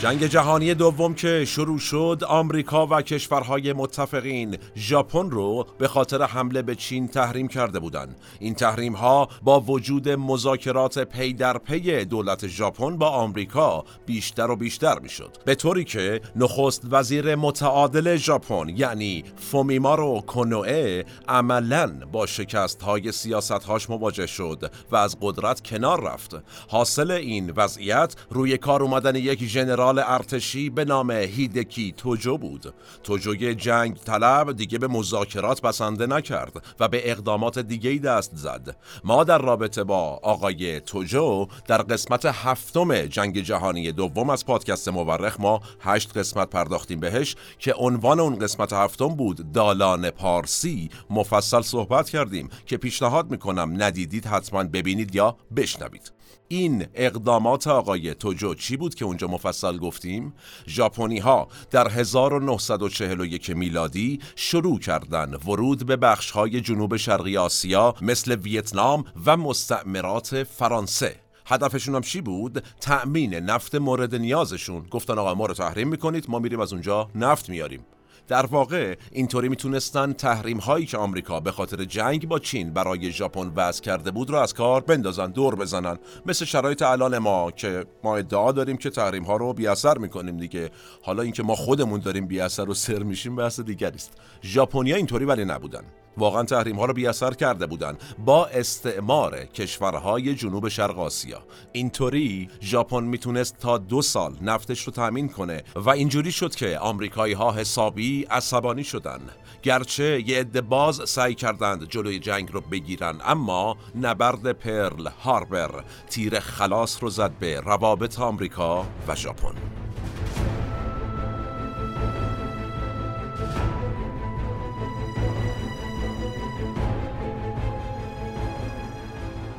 جنگ 0.00 0.26
جهانی 0.26 0.74
دوم 0.74 1.14
که 1.14 1.44
شروع 1.44 1.78
شد 1.78 2.22
آمریکا 2.28 2.86
و 2.86 3.02
کشورهای 3.02 3.72
متفقین 3.72 4.56
ژاپن 4.76 5.30
رو 5.30 5.66
به 5.78 5.88
خاطر 5.88 6.22
حمله 6.22 6.62
به 6.62 6.74
چین 6.74 7.08
تحریم 7.08 7.48
کرده 7.48 7.78
بودند 7.78 8.16
این 8.38 8.54
تحریم 8.54 8.92
ها 8.92 9.28
با 9.42 9.60
وجود 9.60 10.08
مذاکرات 10.08 10.98
پی 10.98 11.32
در 11.32 11.58
پی 11.58 12.04
دولت 12.04 12.46
ژاپن 12.46 12.96
با 12.96 13.08
آمریکا 13.08 13.84
بیشتر 14.06 14.50
و 14.50 14.56
بیشتر 14.56 14.98
می‌شد. 14.98 15.36
به 15.44 15.54
طوری 15.54 15.84
که 15.84 16.20
نخست 16.36 16.82
وزیر 16.90 17.34
متعادل 17.34 18.16
ژاپن 18.16 18.68
یعنی 18.68 19.24
فومیمارو 19.36 20.20
کونوئه 20.26 21.04
عملا 21.28 21.92
با 22.12 22.26
شکست 22.26 22.82
های 22.82 23.12
سیاست 23.12 23.50
هاش 23.64 23.90
مواجه 23.90 24.26
شد 24.26 24.70
و 24.90 24.96
از 24.96 25.16
قدرت 25.20 25.60
کنار 25.60 26.12
رفت. 26.12 26.36
حاصل 26.68 27.10
این 27.10 27.52
وضعیت 27.56 28.14
روی 28.30 28.58
کار 28.58 28.82
اومدن 28.82 29.16
یک 29.16 29.44
ژنرال 29.44 29.83
ارتشی 29.84 30.70
به 30.70 30.84
نام 30.84 31.10
هیدکی 31.10 31.94
توجو 31.96 32.38
بود. 32.38 32.74
توجوی 33.02 33.54
جنگ 33.54 33.96
طلب 33.96 34.52
دیگه 34.52 34.78
به 34.78 34.88
مذاکرات 34.88 35.60
بسنده 35.60 36.06
نکرد 36.06 36.52
و 36.80 36.88
به 36.88 37.10
اقدامات 37.10 37.58
دیگه 37.58 37.98
دست 37.98 38.36
زد. 38.36 38.76
ما 39.04 39.24
در 39.24 39.38
رابطه 39.38 39.84
با 39.84 40.20
آقای 40.22 40.80
توجو 40.80 41.46
در 41.66 41.82
قسمت 41.82 42.24
هفتم 42.24 43.06
جنگ 43.06 43.40
جهانی 43.40 43.92
دوم 43.92 44.30
از 44.30 44.46
پادکست 44.46 44.88
مورخ 44.88 45.40
ما 45.40 45.60
هشت 45.80 46.16
قسمت 46.16 46.50
پرداختیم 46.50 47.00
بهش 47.00 47.36
که 47.58 47.74
عنوان 47.74 48.20
اون 48.20 48.38
قسمت 48.38 48.72
هفتم 48.72 49.08
بود 49.08 49.52
دالان 49.52 50.10
پارسی. 50.10 50.90
مفصل 51.10 51.62
صحبت 51.62 52.10
کردیم 52.10 52.48
که 52.66 52.76
پیشنهاد 52.76 53.30
می‌کنم 53.30 53.82
ندیدید 53.82 54.26
حتما 54.26 54.64
ببینید 54.64 55.14
یا 55.14 55.36
بشنوید. 55.56 56.12
این 56.54 56.86
اقدامات 56.94 57.66
آقای 57.66 58.14
توجو 58.14 58.54
چی 58.54 58.76
بود 58.76 58.94
که 58.94 59.04
اونجا 59.04 59.28
مفصل 59.28 59.78
گفتیم؟ 59.78 60.34
ژاپنی 60.68 61.18
ها 61.18 61.48
در 61.70 61.88
1941 61.88 63.50
میلادی 63.50 64.20
شروع 64.36 64.78
کردن 64.78 65.34
ورود 65.34 65.86
به 65.86 65.96
بخش 65.96 66.30
های 66.30 66.60
جنوب 66.60 66.96
شرقی 66.96 67.36
آسیا 67.36 67.94
مثل 68.00 68.34
ویتنام 68.34 69.04
و 69.26 69.36
مستعمرات 69.36 70.42
فرانسه 70.42 71.16
هدفشون 71.46 71.94
هم 71.94 72.02
چی 72.02 72.20
بود؟ 72.20 72.64
تأمین 72.80 73.34
نفت 73.34 73.74
مورد 73.74 74.14
نیازشون 74.14 74.86
گفتن 74.90 75.18
آقا 75.18 75.34
ما 75.34 75.46
رو 75.46 75.54
تحریم 75.54 75.88
می‌کنید 75.88 76.24
ما 76.28 76.38
میریم 76.38 76.60
از 76.60 76.72
اونجا 76.72 77.10
نفت 77.14 77.48
میاریم 77.48 77.84
در 78.28 78.46
واقع 78.46 78.96
اینطوری 79.12 79.48
می‌تونستن 79.48 80.12
تحریم 80.12 80.58
هایی 80.58 80.86
که 80.86 80.98
آمریکا 80.98 81.40
به 81.40 81.52
خاطر 81.52 81.84
جنگ 81.84 82.28
با 82.28 82.38
چین 82.38 82.72
برای 82.72 83.12
ژاپن 83.12 83.52
وضع 83.56 83.82
کرده 83.82 84.10
بود 84.10 84.30
رو 84.30 84.36
از 84.36 84.54
کار 84.54 84.80
بندازن 84.80 85.30
دور 85.30 85.54
بزنن. 85.54 85.98
مثل 86.26 86.44
شرایط 86.44 86.82
الان 86.82 87.18
ما 87.18 87.50
که 87.50 87.84
ما 88.04 88.16
ادعا 88.16 88.52
داریم 88.52 88.76
که 88.76 88.90
تحریم 88.90 89.22
ها 89.22 89.36
رو 89.36 89.52
بی 89.52 89.66
اثر 89.66 89.98
می‌کنیم 89.98 90.36
دیگه. 90.36 90.70
حالا 91.02 91.22
اینکه 91.22 91.42
ما 91.42 91.54
خودمون 91.54 92.00
داریم 92.00 92.26
بی 92.26 92.40
اثر 92.40 92.70
و 92.70 92.74
سر 92.74 93.02
میشیم 93.02 93.36
بحث 93.36 93.60
دیگری 93.60 93.94
است. 93.94 94.12
ژاپنیا 94.42 94.96
اینطوری 94.96 95.24
ولی 95.24 95.44
نبودن. 95.44 95.84
واقعا 96.16 96.42
تحریم 96.42 96.76
ها 96.76 96.84
رو 96.84 96.92
بیاثر 96.92 97.34
کرده 97.34 97.66
بودند 97.66 98.02
با 98.18 98.46
استعمار 98.46 99.44
کشورهای 99.44 100.34
جنوب 100.34 100.68
شرق 100.68 100.98
آسیا. 100.98 101.42
اینطوری 101.72 102.48
ژاپن 102.62 103.04
می‌تونست 103.04 103.58
تا 103.58 103.78
دو 103.78 104.02
سال 104.02 104.36
نفتش 104.42 104.82
رو 104.82 104.92
تامین 104.92 105.28
کنه 105.28 105.62
و 105.76 105.90
اینجوری 105.90 106.32
شد 106.32 106.54
که 106.54 106.78
آمریکایی 106.78 107.34
ها 107.34 107.52
حسابی 107.52 108.26
عصبانی 108.30 108.84
شدن 108.84 109.20
گرچه 109.62 110.22
یه 110.26 110.40
عده 110.40 110.60
باز 110.60 111.10
سعی 111.10 111.34
کردند 111.34 111.88
جلوی 111.88 112.18
جنگ 112.18 112.52
رو 112.52 112.60
بگیرن 112.60 113.20
اما 113.24 113.76
نبرد 114.00 114.52
پرل 114.52 115.06
هاربر 115.06 115.84
تیر 116.10 116.40
خلاص 116.40 117.02
رو 117.02 117.10
زد 117.10 117.32
به 117.40 117.60
روابط 117.60 118.20
آمریکا 118.20 118.86
و 119.08 119.16
ژاپن. 119.16 119.83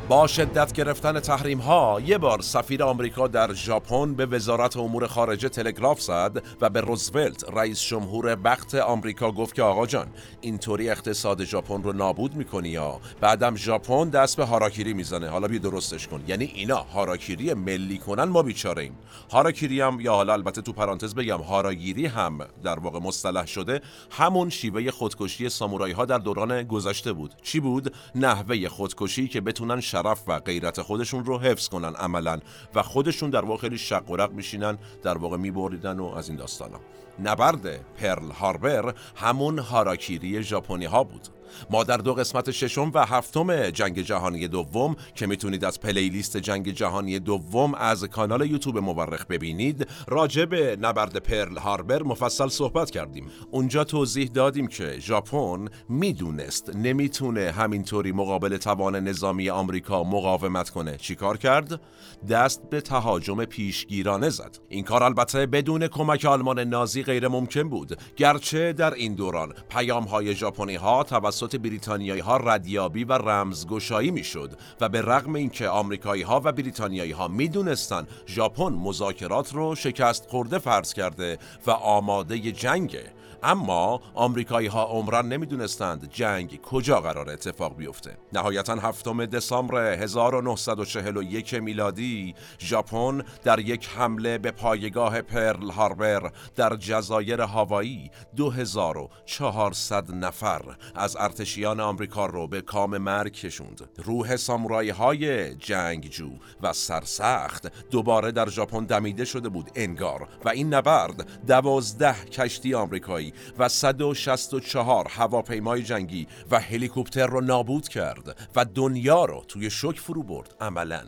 با 0.10 0.28
شدت 0.28 0.74
گرفتن 0.74 1.20
تحریم 1.20 1.60
ها 1.60 2.02
یه 2.06 2.18
بار 2.18 2.42
سفیر 2.42 2.84
آمریکا 2.84 3.28
در 3.28 3.54
ژاپن 3.54 4.14
به 4.14 4.26
وزارت 4.26 4.78
امور 4.78 5.08
خارجه 5.08 5.50
تلگراف 5.50 6.02
زد 6.02 6.44
و 6.62 6.70
به 6.70 6.82
روزولت 6.82 7.46
رئیس 7.54 7.82
جمهور 7.82 8.38
وقت 8.44 8.76
آمریکا 8.76 9.32
گفت 9.32 9.56
که 9.56 9.64
آقا 9.64 9.86
جان 9.86 10.08
اینطوری 10.42 10.90
اقتصاد 10.90 11.44
ژاپن 11.44 11.84
رو 11.84 11.94
نابود 11.94 12.36
می‌کنی 12.36 12.70
یا؟ 12.70 13.00
بعدم 13.22 13.56
ژاپن 13.56 14.10
دست 14.10 14.38
به 14.38 14.46
هاراکیری 14.46 14.94
می‌زنه. 14.94 15.30
حالا 15.30 15.48
بیا 15.48 15.60
درستش 15.60 16.08
کن. 16.08 16.24
یعنی 16.28 16.46
اینا 16.46 16.78
هاراکیری 16.78 17.54
ملی 17.54 17.98
کنن 17.98 18.24
ما 18.24 18.44
بیچاره 18.44 18.84
ایم. 18.84 18.98
هاراکیری 19.32 19.82
هم 19.82 20.00
یا 20.02 20.14
حالا 20.14 20.34
البته 20.34 20.62
تو 20.62 20.74
پرانتز 20.74 21.16
بگم 21.16 21.42
هاراگیری 21.42 22.06
هم 22.06 22.40
در 22.64 22.80
واقع 22.80 23.00
مصطلح 23.00 23.46
شده. 23.46 23.82
همون 24.12 24.50
شیوه 24.50 24.92
خودکشی 24.92 25.50
سامورایی 25.50 25.94
ها 25.94 26.06
در 26.06 26.18
دوران 26.18 26.64
گذشته 26.64 27.14
بود. 27.14 27.34
چی 27.44 27.60
بود؟ 27.60 27.94
نحوه 28.16 28.70
خودکشی 28.70 29.28
که 29.28 29.42
بتونن 29.42 29.82
شرف 29.96 30.24
و 30.28 30.40
غیرت 30.40 30.82
خودشون 30.82 31.26
رو 31.26 31.40
حفظ 31.40 31.68
کنن 31.68 31.96
عملا 31.96 32.40
و 32.76 32.84
خودشون 32.84 33.30
در 33.30 33.46
واقع 33.46 33.62
خیلی 33.62 33.78
شق 33.78 34.12
و 34.12 34.28
میشینن 34.28 34.78
در 35.04 35.18
واقع 35.18 35.38
میبریدن 35.38 36.00
و 36.00 36.06
از 36.06 36.30
این 36.30 36.38
داستانا. 36.38 36.80
نبرد 37.24 37.86
پرل 37.96 38.32
هاربر 38.32 38.94
همون 39.16 39.60
هاراکیری 39.60 40.44
ژاپنی 40.44 40.86
ها 40.86 41.04
بود. 41.04 41.28
ما 41.70 41.84
در 41.84 41.98
دو 41.98 42.14
قسمت 42.14 42.52
ششم 42.52 42.92
و 42.94 43.06
هفتم 43.06 43.70
جنگ 43.70 44.02
جهانی 44.02 44.48
دوم 44.48 44.96
که 45.16 45.28
می‌تونید 45.28 45.66
از 45.66 45.80
پلیلیست 45.80 46.38
جنگ 46.38 46.72
جهانی 46.72 47.20
دوم 47.20 47.74
از 47.74 48.04
کانال 48.04 48.52
یوتیوب 48.52 48.78
مورخ 48.78 49.26
ببینید 49.26 49.88
راجع 50.08 50.46
به 50.46 50.78
نبرد 50.82 51.18
پرل 51.18 51.58
هاربر 51.58 52.04
مفصل 52.04 52.48
صحبت 52.48 52.92
کردیم. 52.92 53.28
اونجا 53.52 53.84
توضیح 53.84 54.30
دادیم 54.34 54.68
که 54.68 55.00
ژاپن 55.00 55.66
می‌دونست 55.90 56.76
نمی‌تونه 56.76 57.52
همینطوری 57.52 58.12
مقابل 58.12 58.58
توان 58.58 58.96
نظامی 58.96 59.50
آمریکا 59.50 60.04
مقاومت 60.04 60.70
کنه. 60.70 60.98
چیکار 60.98 61.38
کرد؟ 61.38 61.82
دست 62.30 62.70
به 62.70 62.82
تهاجم 62.82 63.46
پیشگیرانه 63.46 64.30
زد. 64.30 64.58
این 64.70 64.84
کار 64.84 65.04
البته 65.04 65.46
بدون 65.46 65.88
کمک 65.88 66.26
آلمان 66.26 66.60
نازی 66.60 67.04
غیر 67.04 67.28
ممکن 67.28 67.70
بود. 67.70 67.98
گرچه 68.16 68.74
در 68.74 68.94
این 68.94 69.16
دوران 69.16 69.54
پیام 69.70 70.04
های 70.04 70.36
ژاپنی 70.36 70.76
ها 70.76 71.04
توسط 71.04 71.45
توسط 71.48 71.56
بریتانیایی 71.56 72.22
ها 72.22 72.38
ردیابی 72.38 73.04
و 73.04 73.14
رمزگشایی 73.14 74.12
می‌شد 74.12 74.52
و 74.82 74.90
به 74.90 75.02
رغم 75.02 75.36
اینکه 75.36 75.70
آمریکایی 75.70 76.24
ها 76.24 76.42
و 76.44 76.52
بریتانیایی 76.52 77.12
ها 77.12 77.28
می‌دونستند 77.28 78.08
ژاپن 78.28 78.74
مذاکرات 78.74 79.54
رو 79.54 79.76
شکست 79.76 80.30
خورده 80.30 80.58
فرض 80.58 80.94
کرده 80.94 81.38
و 81.68 81.72
آماده 81.72 82.38
جنگه 82.52 83.15
اما 83.46 84.02
آمریکایی 84.14 84.68
ها 84.68 84.84
عمران 84.84 85.28
نمی‌دونستند 85.28 86.10
جنگ 86.12 86.62
کجا 86.62 87.02
قرار 87.02 87.30
اتفاق 87.30 87.78
بیفته. 87.78 88.18
نهایتا 88.34 88.76
هفتم 88.76 89.26
دسامبر 89.26 89.94
1941 89.94 91.54
میلادی 91.54 92.36
ژاپن 92.60 93.22
در 93.44 93.60
یک 93.60 93.90
حمله 93.96 94.38
به 94.38 94.52
پایگاه 94.52 95.22
پرل 95.22 95.70
هاربر 95.70 96.32
در 96.56 96.76
جزایر 96.76 97.42
هاوایی 97.42 98.12
2400 98.36 100.12
نفر 100.12 100.62
از 100.96 101.18
ارتشیان 101.20 101.80
آمریکا 101.80 102.26
رو 102.26 102.48
به 102.48 102.62
کام 102.62 102.98
مرگ 102.98 103.34
کشوند. 103.34 103.90
روح 103.98 104.36
سامورایی 104.36 104.90
های 104.90 105.56
جنگجو 105.56 106.30
و 106.62 106.74
سرسخت 106.74 107.90
دوباره 107.90 108.32
در 108.32 108.50
ژاپن 108.50 108.86
دمیده 108.86 109.26
شده 109.26 109.50
بود 109.50 109.72
انگار. 109.76 110.28
و 110.46 110.50
این 110.50 110.74
نبرد 110.74 111.46
دوازده 111.48 112.16
کشتی 112.26 112.74
آمریکایی 112.74 113.35
و 113.60 113.70
164 113.70 115.08
هواپیمای 115.10 115.84
جنگی 115.84 116.28
و 116.52 116.60
هلیکوپتر 116.60 117.28
رو 117.28 117.42
نابود 117.42 117.88
کرد 117.88 118.50
و 118.56 118.66
دنیا 118.66 119.26
رو 119.26 119.44
توی 119.48 119.70
شک 119.70 120.00
فرو 120.00 120.24
برد 120.24 120.56
عملا. 120.62 121.04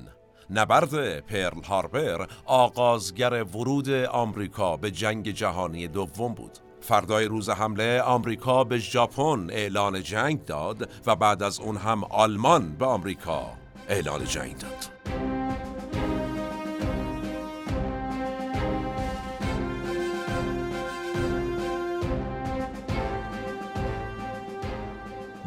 نبرد 0.49 1.19
پرل 1.19 1.63
هاربر 1.63 2.27
آغازگر 2.45 3.43
ورود 3.43 3.89
آمریکا 3.89 4.77
به 4.77 4.91
جنگ 4.91 5.31
جهانی 5.31 5.87
دوم 5.87 6.33
بود. 6.33 6.57
فردای 6.81 7.25
روز 7.25 7.49
حمله 7.49 8.01
آمریکا 8.01 8.63
به 8.63 8.77
ژاپن 8.77 9.47
اعلان 9.49 10.03
جنگ 10.03 10.45
داد 10.45 10.89
و 11.05 11.15
بعد 11.15 11.43
از 11.43 11.59
اون 11.59 11.77
هم 11.77 12.03
آلمان 12.03 12.75
به 12.75 12.85
آمریکا 12.85 13.45
اعلان 13.89 14.25
جنگ 14.25 14.57
داد. 14.57 15.26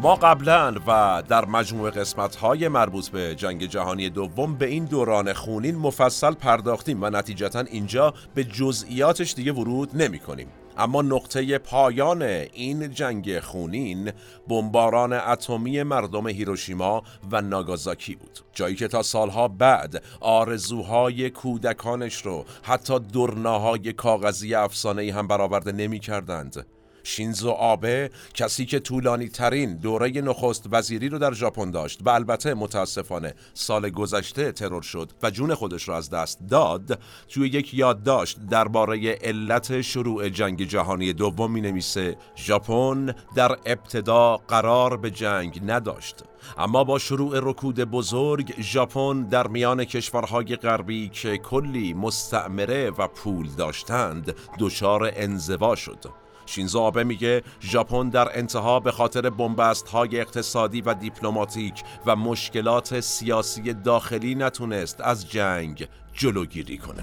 ما 0.03 0.15
قبلا 0.15 0.75
و 0.87 1.23
در 1.29 1.45
مجموع 1.45 1.91
قسمت 1.91 2.45
مربوط 2.45 3.09
به 3.09 3.35
جنگ 3.35 3.65
جهانی 3.67 4.11
دوم 4.11 4.55
به 4.55 4.67
این 4.67 4.85
دوران 4.85 5.33
خونین 5.33 5.77
مفصل 5.77 6.35
پرداختیم 6.35 7.03
و 7.03 7.11
نتیجتا 7.11 7.61
اینجا 7.61 8.15
به 8.35 8.45
جزئیاتش 8.45 9.35
دیگه 9.35 9.53
ورود 9.53 10.03
نمی 10.03 10.19
کنیم. 10.19 10.49
اما 10.77 11.03
نقطه 11.03 11.59
پایان 11.59 12.23
این 12.23 12.95
جنگ 12.95 13.41
خونین 13.41 14.13
بمباران 14.49 15.13
اتمی 15.13 15.83
مردم 15.83 16.29
هیروشیما 16.29 17.03
و 17.33 17.41
ناگازاکی 17.41 18.15
بود 18.15 18.39
جایی 18.53 18.75
که 18.77 18.89
تا 18.89 19.03
سالها 19.03 19.49
بعد 19.49 20.03
آرزوهای 20.21 21.31
کودکانش 21.31 22.27
رو 22.27 22.45
حتی 22.63 22.99
درناهای 22.99 23.93
کاغذی 23.93 24.55
افسانه 24.55 25.13
هم 25.13 25.27
برآورده 25.27 25.73
نمی 25.73 25.99
کردند 25.99 26.67
شینزو 27.05 27.51
آبه 27.51 28.11
کسی 28.35 28.67
که 28.67 28.79
طولانی 28.81 29.29
ترین 29.29 29.77
دوره 29.77 30.11
نخست 30.11 30.67
وزیری 30.73 31.09
رو 31.09 31.19
در 31.19 31.33
ژاپن 31.33 31.71
داشت 31.71 32.01
و 32.05 32.11
البته 32.11 32.55
متاسفانه 32.55 33.35
سال 33.55 33.91
گذشته 33.91 34.53
ترور 34.53 34.83
شد 34.83 35.11
و 35.23 35.31
جون 35.31 35.55
خودش 35.55 35.89
را 35.89 35.97
از 35.97 36.11
دست 36.11 36.39
داد 36.51 36.99
توی 37.29 37.49
یک 37.49 37.75
یادداشت 37.75 38.39
درباره 38.51 39.19
علت 39.23 39.81
شروع 39.81 40.29
جنگ 40.29 40.65
جهانی 40.65 41.13
دوم 41.13 41.51
می 41.51 41.61
نویسه 41.61 42.17
ژاپن 42.37 43.15
در 43.35 43.59
ابتدا 43.67 44.37
قرار 44.37 44.97
به 44.97 45.11
جنگ 45.11 45.61
نداشت. 45.67 46.25
اما 46.59 46.85
با 46.85 46.99
شروع 46.99 47.51
رکود 47.51 47.81
بزرگ 47.81 48.55
ژاپن 48.61 49.23
در 49.23 49.47
میان 49.47 49.85
کشورهای 49.85 50.57
غربی 50.57 51.09
که 51.09 51.39
کلی 51.39 51.95
مستعمره 51.95 52.91
و 52.91 53.09
پول 53.09 53.49
داشتند 53.49 54.35
دچار 54.59 55.13
انزوا 55.17 55.75
شد. 55.75 56.05
شینزو 56.51 56.79
آبه 56.79 57.05
میگه 57.05 57.43
ژاپن 57.63 58.09
در 58.09 58.39
انتها 58.39 58.81
به 58.81 58.93
خاطر 58.93 59.31
بنبست 59.31 59.89
های 59.89 60.21
اقتصادی 60.21 60.81
و 60.81 60.95
دیپلماتیک 60.95 61.83
و 62.07 62.17
مشکلات 62.17 63.01
سیاسی 63.01 63.73
داخلی 63.73 64.35
نتونست 64.35 65.01
از 65.01 65.31
جنگ 65.31 65.89
جلوگیری 66.13 66.79
کنه. 66.79 67.03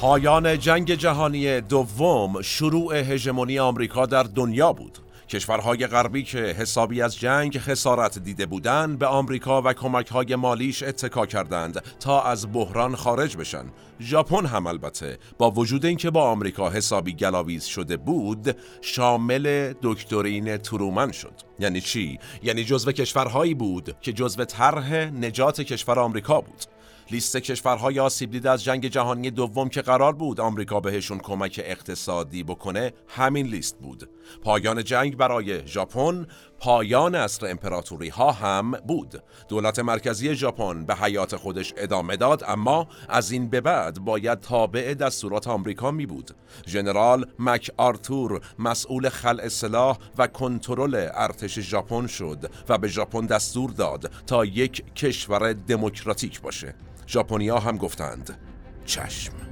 پایان 0.00 0.58
جنگ 0.58 0.94
جهانی 0.94 1.60
دوم 1.60 2.42
شروع 2.42 2.96
هژمونی 2.96 3.58
آمریکا 3.58 4.06
در 4.06 4.22
دنیا 4.22 4.72
بود. 4.72 4.98
کشورهای 5.28 5.86
غربی 5.86 6.22
که 6.22 6.38
حسابی 6.38 7.02
از 7.02 7.18
جنگ 7.18 7.58
خسارت 7.58 8.18
دیده 8.18 8.46
بودند 8.46 8.98
به 8.98 9.06
آمریکا 9.06 9.62
و 9.62 9.72
کمکهای 9.72 10.36
مالیش 10.36 10.82
اتکا 10.82 11.26
کردند 11.26 11.82
تا 12.00 12.22
از 12.22 12.52
بحران 12.52 12.96
خارج 12.96 13.36
بشن. 13.36 13.64
ژاپن 14.00 14.46
هم 14.46 14.66
البته 14.66 15.18
با 15.38 15.50
وجود 15.50 15.86
اینکه 15.86 16.10
با 16.10 16.22
آمریکا 16.22 16.70
حسابی 16.70 17.12
گلاویز 17.12 17.64
شده 17.64 17.96
بود 17.96 18.56
شامل 18.80 19.72
دکترین 19.82 20.56
ترومن 20.56 21.12
شد. 21.12 21.34
یعنی 21.58 21.80
چی؟ 21.80 22.18
یعنی 22.42 22.64
جزو 22.64 22.92
کشورهایی 22.92 23.54
بود 23.54 23.96
که 24.00 24.12
جزو 24.12 24.44
طرح 24.44 24.94
نجات 24.94 25.60
کشور 25.60 25.98
آمریکا 25.98 26.40
بود. 26.40 26.77
لیست 27.10 27.36
کشورهای 27.36 28.00
آسیب 28.00 28.30
دیده 28.30 28.50
از 28.50 28.64
جنگ 28.64 28.86
جهانی 28.86 29.30
دوم 29.30 29.68
که 29.68 29.82
قرار 29.82 30.12
بود 30.12 30.40
آمریکا 30.40 30.80
بهشون 30.80 31.18
کمک 31.18 31.60
اقتصادی 31.64 32.42
بکنه 32.42 32.92
همین 33.08 33.46
لیست 33.46 33.78
بود. 33.78 34.08
پایان 34.42 34.84
جنگ 34.84 35.16
برای 35.16 35.66
ژاپن 35.66 36.26
پایان 36.58 37.14
اصر 37.14 37.46
امپراتوری 37.46 38.08
ها 38.08 38.32
هم 38.32 38.70
بود. 38.70 39.22
دولت 39.48 39.78
مرکزی 39.78 40.34
ژاپن 40.34 40.86
به 40.86 40.94
حیات 40.94 41.36
خودش 41.36 41.74
ادامه 41.76 42.16
داد 42.16 42.44
اما 42.46 42.88
از 43.08 43.30
این 43.30 43.50
به 43.50 43.60
بعد 43.60 43.98
باید 43.98 44.40
تابع 44.40 44.94
دستورات 44.94 45.48
آمریکا 45.48 45.90
می 45.90 46.06
بود. 46.06 46.30
ژنرال 46.66 47.26
مک 47.38 47.70
آرتور 47.76 48.40
مسئول 48.58 49.08
خلع 49.08 49.48
سلاح 49.48 49.98
و 50.18 50.26
کنترل 50.26 51.08
ارتش 51.14 51.58
ژاپن 51.58 52.06
شد 52.06 52.50
و 52.68 52.78
به 52.78 52.88
ژاپن 52.88 53.26
دستور 53.26 53.70
داد 53.70 54.10
تا 54.26 54.44
یک 54.44 54.94
کشور 54.94 55.52
دموکراتیک 55.52 56.40
باشه. 56.40 56.74
ژاپنیا 57.08 57.58
هم 57.58 57.76
گفتند. 57.76 58.38
چشم. 58.84 59.47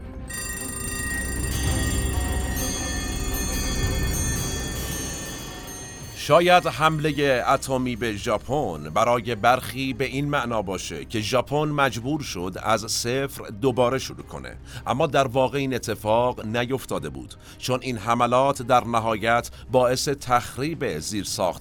شاید 6.27 6.67
حمله 6.67 7.45
اتمی 7.49 7.97
به 7.97 8.17
ژاپن 8.17 8.91
برای 8.91 9.35
برخی 9.35 9.93
به 9.93 10.05
این 10.05 10.29
معنا 10.29 10.63
باشه 10.63 11.05
که 11.05 11.21
ژاپن 11.21 11.69
مجبور 11.69 12.21
شد 12.21 12.57
از 12.63 12.93
صفر 12.93 13.49
دوباره 13.63 13.99
شروع 13.99 14.23
کنه. 14.23 14.57
اما 14.87 15.07
در 15.07 15.27
واقع 15.27 15.59
این 15.59 15.75
اتفاق 15.75 16.47
نیفتاده 16.47 17.09
بود 17.09 17.35
چون 17.59 17.79
این 17.83 17.99
حملات 17.99 18.63
در 18.63 18.85
نهایت 18.85 19.51
باعث 19.73 20.09
تخریب 20.09 20.85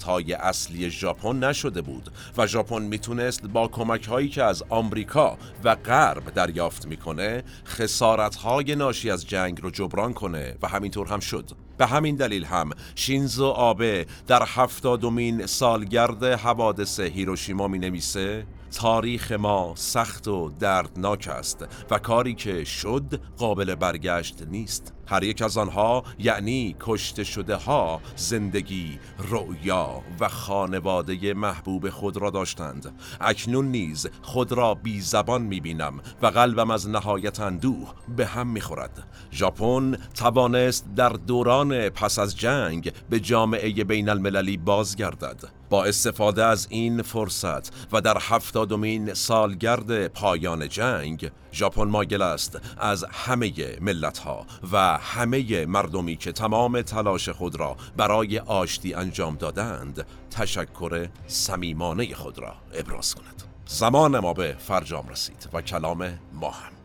های 0.06 0.34
اصلی 0.34 0.90
ژاپن 0.90 1.44
نشده 1.44 1.82
بود 1.82 2.10
و 2.38 2.48
ژاپن 2.48 2.82
می‌تونست 2.82 3.48
با 3.48 3.68
کمک 3.68 4.08
هایی 4.08 4.30
که 4.30 4.44
از 4.44 4.64
آمریکا 4.70 5.38
و 5.64 5.76
غرب 5.76 6.34
دریافت 6.34 6.86
می‌کنه 6.86 7.44
خسارت 7.66 8.36
های 8.36 8.76
ناشی 8.76 9.12
از 9.12 9.28
جنگ 9.28 9.62
رو 9.62 9.70
جبران 9.70 10.14
کنه 10.14 10.56
و 10.62 10.68
همینطور 10.68 11.08
هم 11.08 11.20
شد. 11.20 11.65
به 11.78 11.86
همین 11.86 12.16
دلیل 12.16 12.46
هم 12.46 12.70
شینزو 12.96 13.46
آبه 13.46 14.06
در 14.28 14.44
هفتادمین 14.48 15.46
سالگرد 15.46 16.24
حوادث 16.24 17.00
هیروشیما 17.00 17.68
می 17.68 17.80
نویسه 17.80 18.46
تاریخ 18.76 19.32
ما 19.32 19.74
سخت 19.76 20.28
و 20.28 20.52
دردناک 20.60 21.28
است 21.28 21.66
و 21.92 22.00
کاری 22.00 22.34
که 22.34 22.64
شد 22.64 23.22
قابل 23.38 23.76
برگشت 23.76 24.42
نیست. 24.48 24.95
هر 25.08 25.24
یک 25.24 25.42
از 25.42 25.58
آنها 25.58 26.04
یعنی 26.20 26.76
کشته 26.80 27.24
شده 27.24 27.56
ها 27.56 28.02
زندگی، 28.16 29.00
رؤیا 29.30 30.02
و 30.20 30.30
خانواده 30.30 31.34
محبوب 31.34 31.90
خود 31.90 32.18
را 32.18 32.30
داشتند. 32.30 32.96
اکنون 33.22 33.68
نیز 33.68 34.08
خود 34.22 34.52
را 34.52 34.74
بی 34.74 35.02
زبان 35.02 35.42
می 35.42 35.60
بینم 35.60 36.00
و 36.22 36.28
قلبم 36.28 36.72
از 36.72 36.90
نهایت 36.90 37.40
اندوه 37.40 37.94
به 38.18 38.26
هم 38.26 38.48
می 38.48 38.62
خورد. 38.62 39.08
ژاپن 39.32 39.98
توانست 40.14 40.86
در 40.96 41.10
دوران 41.10 41.90
پس 41.90 42.20
از 42.20 42.38
جنگ 42.38 42.92
به 43.10 43.20
جامعه 43.20 43.84
بین 43.84 44.10
المللی 44.10 44.58
بازگردد. 44.58 45.65
با 45.70 45.86
استفاده 45.86 46.46
از 46.46 46.68
این 46.70 47.02
فرصت 47.02 47.94
و 47.94 48.02
در 48.02 48.18
هفتادمین 48.22 49.14
سالگرد 49.14 50.08
پایان 50.08 50.70
جنگ 50.70 51.32
ژاپن 51.54 51.84
مایل 51.84 52.22
است 52.22 52.60
از 52.78 53.06
همه 53.12 53.78
ملت 53.82 54.18
ها 54.18 54.46
و 54.72 54.98
همه 54.98 55.66
مردمی 55.66 56.16
که 56.16 56.32
تمام 56.32 56.82
تلاش 56.82 57.30
خود 57.30 57.60
را 57.60 57.76
برای 57.98 58.40
آشتی 58.40 58.94
انجام 58.94 59.36
دادند 59.36 60.06
تشکر 60.32 61.08
صمیمانه 61.28 62.16
خود 62.16 62.40
را 62.40 62.54
ابراز 62.74 63.16
کند. 63.16 63.44
زمان 63.66 64.20
ما 64.20 64.34
به 64.34 64.56
فرجام 64.60 65.08
رسید 65.08 65.50
و 65.54 65.62
کلام 65.62 66.20
ما 66.34 66.50
هم. 66.50 66.85